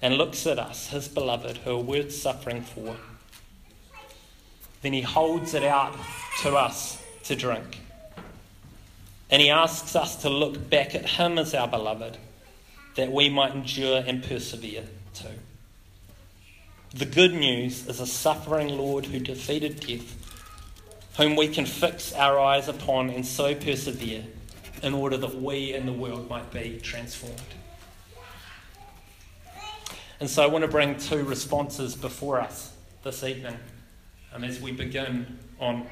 and 0.00 0.14
looks 0.14 0.46
at 0.46 0.58
us, 0.58 0.88
his 0.88 1.06
beloved, 1.06 1.58
who 1.58 1.76
are 1.76 1.82
worth 1.82 2.12
suffering 2.12 2.62
for. 2.62 2.96
Then 4.80 4.92
he 4.92 5.02
holds 5.02 5.54
it 5.54 5.62
out 5.62 5.96
to 6.40 6.56
us 6.56 7.00
to 7.24 7.36
drink. 7.36 7.78
And 9.30 9.40
he 9.40 9.48
asks 9.48 9.94
us 9.94 10.16
to 10.22 10.28
look 10.28 10.68
back 10.68 10.94
at 10.94 11.08
him 11.08 11.38
as 11.38 11.54
our 11.54 11.68
beloved, 11.68 12.18
that 12.96 13.12
we 13.12 13.28
might 13.28 13.54
endure 13.54 14.02
and 14.04 14.22
persevere 14.24 14.84
too. 15.14 15.28
The 16.92 17.06
good 17.06 17.32
news 17.32 17.86
is 17.86 18.00
a 18.00 18.06
suffering 18.06 18.68
Lord 18.68 19.06
who 19.06 19.20
defeated 19.20 19.80
death, 19.80 20.16
whom 21.16 21.36
we 21.36 21.48
can 21.48 21.64
fix 21.64 22.12
our 22.12 22.38
eyes 22.40 22.68
upon 22.68 23.08
and 23.08 23.24
so 23.24 23.54
persevere 23.54 24.24
in 24.82 24.94
order 24.94 25.16
that 25.16 25.40
we 25.40 25.72
and 25.72 25.86
the 25.86 25.92
world 25.92 26.28
might 26.28 26.50
be 26.50 26.78
transformed. 26.82 27.40
And 30.20 30.28
so 30.28 30.42
I 30.42 30.46
want 30.46 30.62
to 30.62 30.68
bring 30.68 30.96
two 30.98 31.24
responses 31.24 31.94
before 31.94 32.40
us 32.40 32.72
this 33.02 33.24
evening 33.24 33.56
um, 34.32 34.44
as 34.44 34.60
we 34.60 34.72
begin 34.72 35.38
on 35.58 35.86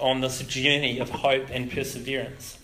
on 0.00 0.20
this 0.20 0.40
journey 0.40 0.98
of 0.98 1.08
hope 1.10 1.46
and 1.50 1.70
perseverance. 1.70 2.58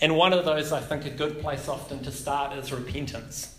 And 0.00 0.16
one 0.16 0.32
of 0.32 0.44
those, 0.44 0.72
I 0.72 0.80
think, 0.80 1.04
a 1.06 1.10
good 1.10 1.40
place 1.40 1.68
often 1.68 2.02
to 2.04 2.12
start 2.12 2.56
is 2.56 2.72
repentance. 2.72 3.56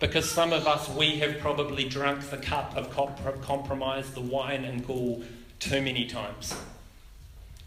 Because 0.00 0.30
some 0.30 0.52
of 0.52 0.66
us, 0.66 0.88
we 0.90 1.18
have 1.20 1.38
probably 1.38 1.88
drunk 1.88 2.28
the 2.30 2.36
cup 2.36 2.76
of 2.76 2.90
compromise, 3.42 4.10
the 4.10 4.20
wine 4.20 4.64
and 4.64 4.86
gall, 4.86 5.22
too 5.58 5.80
many 5.80 6.06
times 6.06 6.54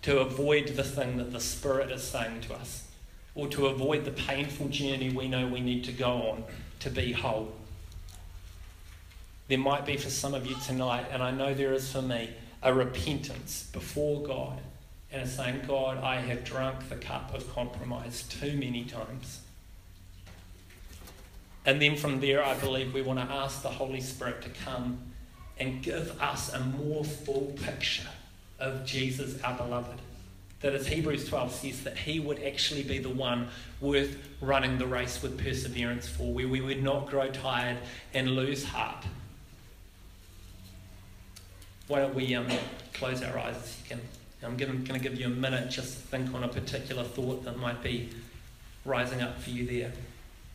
to 0.08 0.20
avoid 0.20 0.68
the 0.68 0.84
thing 0.86 1.18
that 1.18 1.34
the 1.34 1.40
Spirit 1.42 1.92
is 1.92 2.02
saying 2.02 2.40
to 2.40 2.54
us, 2.54 2.88
or 3.36 3.46
to 3.50 3.68
avoid 3.68 4.06
the 4.06 4.12
painful 4.12 4.70
journey 4.70 5.10
we 5.10 5.28
know 5.28 5.46
we 5.46 5.60
need 5.60 5.84
to 5.84 5.92
go 5.92 6.30
on 6.30 6.46
to 6.80 6.90
be 6.90 7.12
whole. 7.12 7.52
There 9.50 9.58
might 9.58 9.86
be 9.86 9.98
for 9.98 10.10
some 10.10 10.34
of 10.34 10.48
you 10.48 10.56
tonight, 10.66 11.08
and 11.12 11.22
I 11.22 11.32
know 11.32 11.54
there 11.54 11.74
is 11.74 11.92
for 11.92 12.02
me, 12.02 12.30
a 12.64 12.74
repentance 12.74 13.70
before 13.74 14.24
God 14.24 14.60
and 15.12 15.24
a 15.24 15.28
saying, 15.28 15.64
God, 15.68 15.98
I 15.98 16.22
have 16.22 16.46
drunk 16.46 16.88
the 16.88 16.96
cup 16.96 17.34
of 17.34 17.54
compromise 17.54 18.24
too 18.30 18.56
many 18.56 18.86
times. 18.86 19.42
And 21.66 21.82
then 21.82 21.98
from 21.98 22.22
there, 22.22 22.46
I 22.46 22.54
believe 22.54 22.94
we 22.94 23.02
want 23.02 23.20
to 23.20 23.26
ask 23.26 23.62
the 23.62 23.72
Holy 23.72 24.00
Spirit 24.00 24.42
to 24.44 24.50
come 24.64 25.00
and 25.60 25.84
give 25.84 26.18
us 26.22 26.54
a 26.54 26.62
more 26.62 27.04
full 27.04 27.54
picture 27.62 28.08
of 28.60 28.86
Jesus, 28.86 29.42
our 29.42 29.56
beloved. 29.56 30.00
That 30.62 30.74
as 30.74 30.88
Hebrews 30.88 31.30
12 31.30 31.52
says, 31.52 31.84
that 31.84 31.98
he 31.98 32.20
would 32.20 32.42
actually 32.42 32.84
be 32.84 32.98
the 32.98 33.10
one 33.10 33.50
worth 33.80 34.18
running 34.42 34.78
the 34.78 34.88
race 34.88 35.22
with 35.22 35.38
perseverance 35.44 36.08
for, 36.08 36.34
where 36.34 36.48
we 36.48 36.62
would 36.62 36.82
not 36.82 37.08
grow 37.08 37.30
tired 37.30 37.78
and 38.14 38.32
lose 38.32 38.64
heart 38.64 39.06
why 41.88 42.00
don't 42.00 42.16
we 42.16 42.36
um, 42.36 42.48
close 42.94 43.24
our 43.24 43.40
eyes 43.40 43.56
a 43.56 43.62
second? 43.62 44.02
I'm 44.44 44.58
going 44.58 44.84
to 44.84 45.00
give 45.00 45.16
you 45.20 45.28
a 45.28 45.30
minute 45.30 45.70
just 45.72 45.94
to 45.94 46.00
think 46.08 46.34
on 46.34 46.44
a 46.44 46.48
particular 46.48 47.04
thought 47.04 47.44
that 47.46 47.58
might 47.58 47.82
be 47.82 48.10
rising 48.86 49.22
up 49.22 49.40
for 49.40 49.50
you 49.50 49.66
there. 49.66 49.92